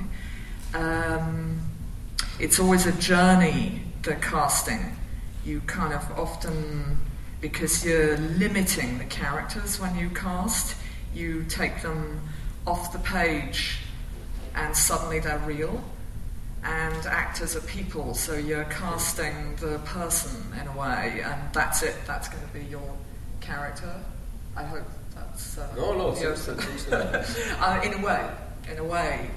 Um, 0.73 1.59
it's 2.39 2.59
always 2.59 2.85
a 2.85 2.91
journey, 2.93 3.81
the 4.03 4.15
casting. 4.15 4.97
You 5.45 5.61
kind 5.61 5.93
of 5.93 6.03
often, 6.17 6.97
because 7.41 7.83
you're 7.85 8.17
limiting 8.17 8.97
the 8.99 9.05
characters 9.05 9.79
when 9.79 9.95
you 9.97 10.09
cast, 10.09 10.75
you 11.13 11.43
take 11.49 11.81
them 11.81 12.21
off 12.67 12.93
the 12.93 12.99
page 12.99 13.79
and 14.55 14.75
suddenly 14.75 15.19
they're 15.19 15.39
real. 15.39 15.83
And 16.63 17.05
actors 17.07 17.55
are 17.55 17.61
people, 17.61 18.13
so 18.13 18.35
you're 18.35 18.65
casting 18.65 19.55
the 19.55 19.79
person 19.79 20.31
in 20.61 20.67
a 20.67 20.77
way, 20.77 21.21
and 21.25 21.41
that's 21.53 21.81
it, 21.81 21.95
that's 22.05 22.29
going 22.29 22.45
to 22.47 22.53
be 22.53 22.63
your 22.65 22.95
character. 23.39 23.91
I 24.55 24.63
hope 24.65 24.83
that's. 25.15 25.57
Uh, 25.57 25.67
No, 25.75 25.97
no, 25.97 26.11
it's- 26.11 26.21
yes. 26.21 26.47
it's- 26.49 26.85
it's- 26.87 27.51
uh, 27.59 27.81
in 27.83 27.93
a 27.95 28.05
way, 28.05 28.29
in 28.71 28.77
a 28.77 28.83
way, 28.83 29.31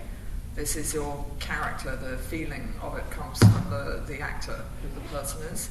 this 0.55 0.77
is 0.77 0.95
your 0.95 1.25
character. 1.40 1.97
The 1.97 2.17
feeling 2.17 2.73
of 2.81 2.97
it 2.97 3.09
comes 3.11 3.38
from 3.38 3.67
the, 3.71 4.03
the 4.07 4.21
actor, 4.21 4.64
who 4.83 5.01
the 5.01 5.09
person 5.09 5.43
is. 5.53 5.71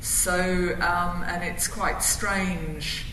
So, 0.00 0.74
um, 0.80 1.22
and 1.24 1.42
it's 1.44 1.68
quite 1.68 2.02
strange 2.02 3.06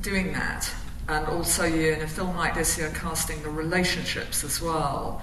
doing 0.00 0.32
that. 0.32 0.70
And 1.08 1.26
also, 1.26 1.64
you 1.64 1.92
in 1.92 2.02
a 2.02 2.06
film 2.06 2.36
like 2.36 2.54
this, 2.54 2.78
you're 2.78 2.90
casting 2.90 3.42
the 3.42 3.50
relationships 3.50 4.44
as 4.44 4.60
well, 4.62 5.22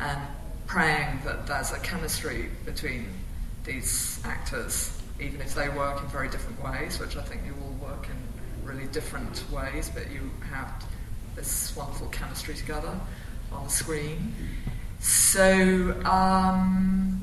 and 0.00 0.20
praying 0.66 1.20
that 1.24 1.46
there's 1.46 1.72
a 1.72 1.78
chemistry 1.80 2.48
between 2.64 3.06
these 3.64 4.20
actors, 4.24 5.00
even 5.20 5.40
if 5.40 5.54
they 5.54 5.68
work 5.68 6.02
in 6.02 6.08
very 6.08 6.28
different 6.28 6.62
ways, 6.64 6.98
which 6.98 7.16
I 7.16 7.22
think 7.22 7.42
you 7.46 7.54
all 7.62 7.88
work 7.90 8.08
in 8.08 8.68
really 8.68 8.86
different 8.86 9.44
ways, 9.52 9.90
but 9.94 10.10
you 10.10 10.30
have 10.50 10.84
this 11.36 11.74
wonderful 11.76 12.08
chemistry 12.08 12.54
together 12.54 12.98
on 13.52 13.64
the 13.64 13.70
screen. 13.70 14.34
So, 15.00 15.94
um, 16.04 17.22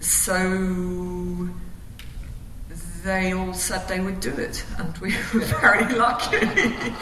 so 0.00 1.48
they 3.04 3.32
all 3.32 3.52
said 3.54 3.86
they 3.88 4.00
would 4.00 4.20
do 4.20 4.30
it, 4.30 4.64
and 4.78 4.96
we 4.98 5.08
were 5.34 5.40
very 5.40 5.92
lucky. 5.94 6.38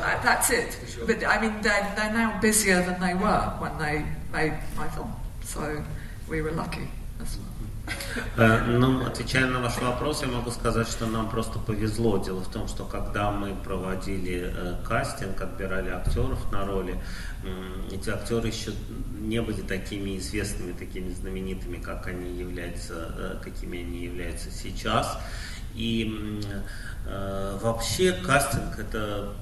That- 0.00 0.22
That's 0.22 0.50
it. 0.50 0.78
But 1.06 1.24
I 1.26 1.40
mean, 1.40 1.60
they're, 1.62 1.92
they're 1.96 2.12
now 2.12 2.38
busier 2.40 2.82
than 2.82 2.98
they 3.00 3.14
were 3.14 3.40
when 3.58 3.76
they 3.78 4.04
made 4.32 4.54
my 4.76 4.88
film, 4.88 5.12
so 5.44 5.82
we 6.28 6.40
were 6.42 6.52
lucky 6.52 6.88
as 7.20 7.36
well. 7.36 7.59
Э, 8.36 8.64
ну, 8.66 9.06
отвечая 9.06 9.46
на 9.46 9.60
ваш 9.60 9.78
вопрос, 9.78 10.22
я 10.22 10.28
могу 10.28 10.50
сказать, 10.50 10.88
что 10.88 11.06
нам 11.06 11.28
просто 11.30 11.58
повезло. 11.58 12.18
Дело 12.18 12.40
в 12.40 12.50
том, 12.50 12.68
что 12.68 12.84
когда 12.84 13.30
мы 13.30 13.54
проводили 13.54 14.52
э, 14.54 14.76
кастинг, 14.86 15.40
отбирали 15.40 15.90
актеров 15.90 16.50
на 16.52 16.66
роли, 16.66 17.00
эти 17.90 18.10
актеры 18.10 18.48
еще 18.48 18.72
не 19.18 19.40
были 19.40 19.62
такими 19.62 20.18
известными, 20.18 20.72
такими 20.72 21.12
знаменитыми, 21.12 21.78
как 21.78 22.06
они 22.06 22.38
являются, 22.38 23.14
э, 23.16 23.36
какими 23.42 23.80
они 23.80 24.04
являются 24.04 24.50
сейчас. 24.50 25.18
И 25.74 26.40
э, 27.06 27.58
вообще 27.62 28.12
кастинг 28.12 28.78
это 28.78 29.32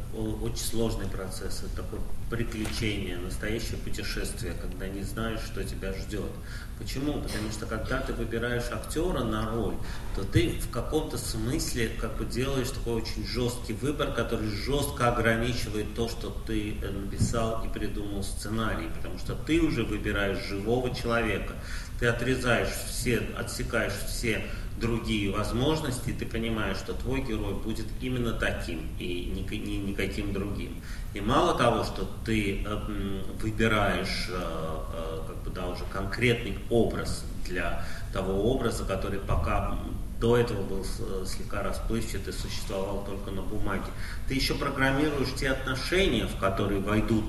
очень 0.42 0.64
сложный 0.64 1.06
процесс, 1.06 1.62
это 1.64 1.82
такое 1.82 2.00
приключение, 2.30 3.16
настоящее 3.16 3.78
путешествие, 3.78 4.52
когда 4.60 4.88
не 4.88 5.02
знаешь, 5.02 5.40
что 5.40 5.64
тебя 5.64 5.92
ждет. 5.94 6.30
Почему? 6.78 7.14
Потому 7.14 7.50
что 7.50 7.66
когда 7.66 8.00
ты 8.00 8.12
выбираешь 8.12 8.70
актера 8.70 9.24
на 9.24 9.50
роль, 9.50 9.74
то 10.14 10.22
ты 10.22 10.50
в 10.60 10.70
каком-то 10.70 11.18
смысле 11.18 11.90
как 12.00 12.16
бы 12.16 12.24
делаешь 12.24 12.70
такой 12.70 13.02
очень 13.02 13.26
жесткий 13.26 13.72
выбор, 13.72 14.12
который 14.12 14.48
жестко 14.48 15.08
ограничивает 15.08 15.94
то, 15.94 16.08
что 16.08 16.30
ты 16.46 16.76
э, 16.80 16.90
написал 16.90 17.64
и 17.64 17.68
придумал 17.68 18.22
сценарий, 18.22 18.88
потому 18.96 19.18
что 19.18 19.34
ты 19.34 19.60
уже 19.60 19.82
выбираешь 19.82 20.44
живого 20.46 20.94
человека, 20.94 21.54
ты 21.98 22.06
отрезаешь 22.06 22.70
все, 22.88 23.22
отсекаешь 23.36 23.94
все 24.06 24.44
другие 24.78 25.30
возможности, 25.30 26.14
ты 26.18 26.24
понимаешь, 26.24 26.78
что 26.78 26.92
твой 26.92 27.20
герой 27.20 27.54
будет 27.54 27.86
именно 28.00 28.32
таким 28.32 28.80
и 28.98 29.24
никаким 29.24 30.32
другим. 30.32 30.80
И 31.14 31.20
мало 31.20 31.56
того, 31.56 31.84
что 31.84 32.08
ты 32.24 32.62
э, 32.64 33.22
выбираешь 33.40 34.28
э, 34.30 34.34
э, 34.34 35.20
как 35.26 35.36
бы, 35.42 35.50
да, 35.50 35.68
уже 35.68 35.84
конкретный 35.90 36.58
образ 36.70 37.24
для 37.46 37.84
того 38.12 38.52
образа, 38.52 38.84
который 38.84 39.18
пока 39.18 39.78
до 40.20 40.36
этого 40.36 40.62
был 40.62 40.84
слегка 41.24 41.62
расплывчат 41.62 42.26
и 42.26 42.32
существовал 42.32 43.04
только 43.04 43.30
на 43.30 43.42
бумаге. 43.42 43.86
Ты 44.26 44.34
еще 44.34 44.54
программируешь 44.54 45.32
те 45.36 45.50
отношения, 45.50 46.26
в 46.26 46.36
которые 46.40 46.80
войдут 46.80 47.24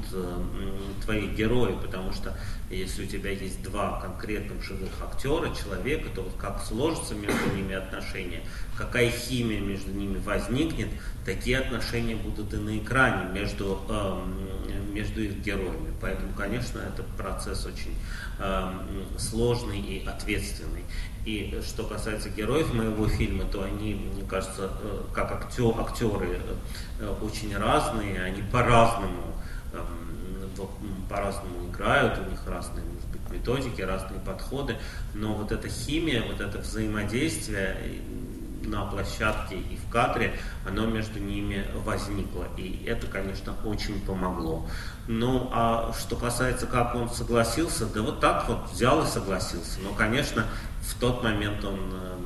твои 1.05 1.27
герои, 1.27 1.77
потому 1.79 2.11
что 2.13 2.35
если 2.69 3.03
у 3.03 3.07
тебя 3.07 3.31
есть 3.31 3.63
два 3.63 3.99
конкретных 3.99 4.63
живых 4.63 4.89
актера, 5.01 5.53
человека, 5.55 6.09
то 6.13 6.21
вот 6.21 6.33
как 6.37 6.63
сложатся 6.63 7.15
между 7.15 7.55
ними 7.55 7.73
отношения, 7.73 8.41
какая 8.77 9.09
химия 9.09 9.59
между 9.59 9.91
ними 9.91 10.19
возникнет, 10.19 10.89
такие 11.25 11.57
отношения 11.57 12.15
будут 12.15 12.53
и 12.53 12.57
на 12.57 12.77
экране 12.77 13.31
между, 13.33 13.81
э, 13.89 14.23
между 14.93 15.21
их 15.21 15.37
героями. 15.39 15.93
Поэтому, 15.99 16.33
конечно, 16.33 16.79
это 16.79 17.03
процесс 17.17 17.65
очень 17.65 17.95
э, 18.39 18.73
сложный 19.17 19.79
и 19.79 20.05
ответственный. 20.05 20.83
И 21.25 21.59
что 21.65 21.83
касается 21.83 22.29
героев 22.29 22.73
моего 22.73 23.07
фильма, 23.07 23.45
то 23.45 23.63
они, 23.63 23.95
мне 23.95 24.23
кажется, 24.23 24.71
э, 24.81 25.01
как 25.13 25.31
актер, 25.31 25.73
актеры 25.79 26.39
э, 26.99 27.15
очень 27.21 27.55
разные, 27.57 28.21
они 28.21 28.43
по-разному 28.43 29.35
по-разному 31.09 31.69
играют, 31.69 32.19
у 32.19 32.29
них 32.29 32.41
разные, 32.47 32.83
может 32.85 33.09
быть, 33.09 33.21
методики, 33.29 33.81
разные 33.81 34.19
подходы, 34.19 34.75
но 35.13 35.33
вот 35.33 35.51
эта 35.51 35.67
химия, 35.69 36.23
вот 36.23 36.41
это 36.41 36.59
взаимодействие 36.59 37.77
на 38.63 38.85
площадке 38.85 39.55
и 39.57 39.77
в 39.77 39.91
кадре, 39.91 40.33
оно 40.67 40.85
между 40.85 41.19
ними 41.19 41.65
возникло. 41.85 42.45
И 42.57 42.83
это, 42.85 43.07
конечно, 43.07 43.53
очень 43.65 43.99
помогло. 44.01 44.65
Ну, 45.07 45.49
а 45.51 45.93
что 45.97 46.15
касается, 46.15 46.67
как 46.67 46.95
он 46.95 47.09
согласился, 47.09 47.85
да 47.87 48.01
вот 48.01 48.19
так 48.19 48.47
вот 48.47 48.71
взял 48.71 49.03
и 49.03 49.07
согласился. 49.07 49.79
Но, 49.81 49.93
конечно, 49.93 50.45
в 50.81 50.99
тот 50.99 51.23
момент 51.23 51.63
он 51.63 51.79
э, 51.93 52.17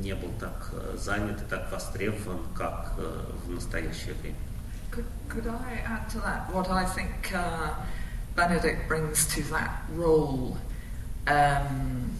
не 0.00 0.14
был 0.14 0.30
так 0.38 0.70
э, 0.72 0.96
занят 0.98 1.40
и 1.40 1.44
так 1.48 1.70
востребован, 1.72 2.38
как 2.54 2.94
э, 2.98 3.32
в 3.46 3.50
настоящее 3.50 4.14
время. 4.14 4.36
Could, 4.90 5.04
could 5.28 5.46
I 5.46 5.82
add 5.84 6.08
to 6.10 6.18
that 6.20 6.52
what 6.52 6.70
I 6.70 6.84
think 6.84 7.32
uh, 7.34 7.74
Benedict 8.34 8.88
brings 8.88 9.26
to 9.34 9.42
that 9.50 9.82
role, 9.92 10.56
um, 11.26 12.12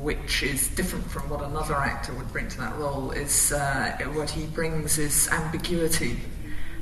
which 0.00 0.42
is 0.42 0.68
different 0.68 1.10
from 1.10 1.28
what 1.30 1.42
another 1.42 1.74
actor 1.74 2.12
would 2.14 2.30
bring 2.32 2.48
to 2.48 2.58
that 2.58 2.76
role, 2.76 3.10
is 3.12 3.52
uh, 3.52 3.96
what 4.12 4.30
he 4.30 4.46
brings 4.46 4.98
is 4.98 5.28
ambiguity. 5.28 6.18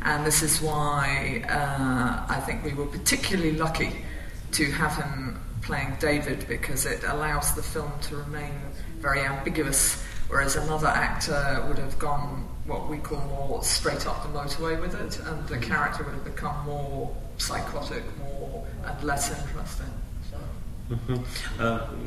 And 0.02 0.26
this 0.26 0.42
is 0.42 0.60
why 0.60 1.44
uh, 1.48 2.26
I 2.28 2.40
think 2.40 2.64
we 2.64 2.74
were 2.74 2.86
particularly 2.86 3.52
lucky 3.52 4.04
to 4.52 4.70
have 4.72 4.96
him 4.96 5.40
playing 5.62 5.96
David 6.00 6.46
because 6.48 6.86
it 6.86 7.04
allows 7.04 7.54
the 7.54 7.62
film 7.62 7.92
to 8.02 8.16
remain 8.16 8.52
very 8.98 9.20
ambiguous, 9.20 10.02
whereas 10.28 10.56
another 10.56 10.88
actor 10.88 11.64
would 11.68 11.78
have 11.78 11.98
gone 11.98 12.48
what 12.66 12.88
we 12.88 12.98
call 12.98 13.20
more 13.26 13.62
straight 13.62 14.06
up 14.06 14.22
the 14.22 14.28
motorway 14.28 14.80
with 14.80 14.94
it, 14.94 15.18
and 15.26 15.48
the 15.48 15.56
mm. 15.56 15.62
character 15.62 16.04
would 16.04 16.14
have 16.14 16.24
become 16.24 16.64
more 16.64 17.14
psychotic, 17.38 18.04
more 18.18 18.66
and 18.84 19.02
less 19.02 19.30
interesting. 19.30 19.90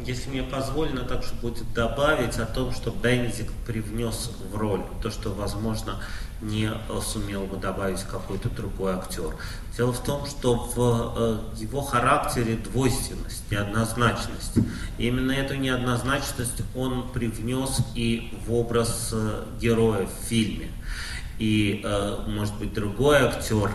Если 0.06 0.30
мне 0.30 0.44
позволено, 0.44 1.02
также 1.02 1.34
будет 1.42 1.72
добавить 1.74 2.38
о 2.38 2.46
том, 2.46 2.72
что 2.72 2.92
Бенедикт 2.92 3.54
привнес 3.66 4.32
в 4.52 4.56
роль 4.56 4.82
то, 5.02 5.10
что, 5.10 5.32
возможно, 5.32 6.00
не 6.42 6.70
сумел 7.02 7.46
бы 7.46 7.58
добавить 7.58 8.04
какой-то 8.04 8.50
другой 8.50 8.94
актер. 8.94 9.36
Дело 9.78 9.94
в 9.94 10.04
том, 10.04 10.26
что 10.26 10.56
в 10.56 11.60
его 11.60 11.82
характере 11.82 12.58
двойственность, 12.58 13.50
неоднозначность. 13.50 14.58
И 14.98 15.08
именно 15.08 15.32
эту 15.32 15.56
неоднозначность 15.56 16.62
он 16.76 17.10
привнес 17.10 17.80
и 17.96 18.38
в 18.46 18.54
образ 18.54 19.14
героя 19.60 20.06
в 20.08 20.28
фильме. 20.28 20.70
И, 21.40 21.86
может 22.28 22.56
быть, 22.56 22.74
другой 22.74 23.18
актер 23.18 23.72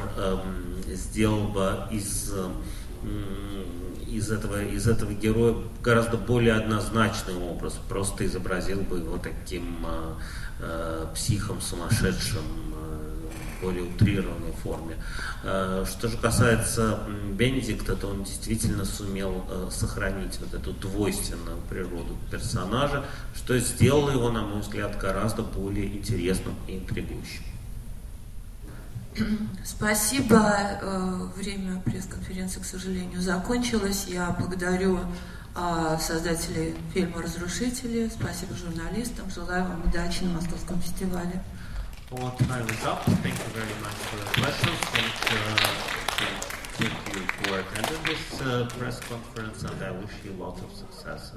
сделал 0.87 1.49
бы 1.49 1.79
из 1.90 2.33
из 4.11 4.31
этого, 4.31 4.62
из 4.62 4.88
этого 4.88 5.12
героя 5.12 5.57
гораздо 5.83 6.16
более 6.16 6.55
однозначный 6.55 7.35
образ, 7.35 7.79
просто 7.88 8.27
изобразил 8.27 8.81
бы 8.81 8.99
его 8.99 9.18
таким 9.18 9.87
э, 9.87 10.14
э, 10.61 11.07
психом, 11.14 11.61
сумасшедшим, 11.61 12.42
э, 12.75 13.11
более 13.62 13.85
утрированной 13.85 14.53
форме. 14.62 14.96
Э, 15.44 15.85
что 15.88 16.09
же 16.09 16.16
касается 16.16 17.01
Бенедикта, 17.33 17.96
то 17.96 18.09
он 18.09 18.25
действительно 18.25 18.85
сумел 18.85 19.44
э, 19.49 19.68
сохранить 19.70 20.38
вот 20.40 20.55
эту 20.55 20.73
двойственную 20.73 21.59
природу 21.68 22.16
персонажа, 22.31 23.05
что 23.35 23.59
сделало 23.59 24.11
его, 24.11 24.31
на 24.31 24.42
мой 24.42 24.61
взгляд, 24.61 24.99
гораздо 24.99 25.42
более 25.42 25.87
интересным 25.87 26.55
и 26.66 26.77
интригующим. 26.79 27.49
Спасибо. 29.64 30.79
Э, 30.81 31.29
время 31.37 31.81
пресс-конференции, 31.85 32.61
к 32.61 32.64
сожалению, 32.64 33.20
закончилось. 33.20 34.07
Я 34.09 34.31
благодарю 34.38 35.01
э, 35.57 35.99
создателей 36.01 36.75
фильма 36.94 37.23
«Разрушители». 37.23 38.09
Спасибо 38.09 38.55
журналистам. 38.55 39.31
Желаю 39.31 39.64
вам 39.64 39.85
удачи 39.85 40.23
на 40.23 40.35
Московском 40.35 40.81
фестивале. 40.81 41.42
Ну 42.11 42.16
uh, 42.16 42.31
thank 46.77 46.96
you 47.14 47.23
for 47.38 47.61
attending 47.61 48.03
this 48.05 48.40
uh, 48.40 48.66
press 48.77 48.99
conference, 49.01 49.62
and 49.62 49.81
I 49.81 49.92
wish 49.92 50.11
you 50.25 50.33
lots 50.33 50.61
of 50.61 50.73
success. 50.75 51.33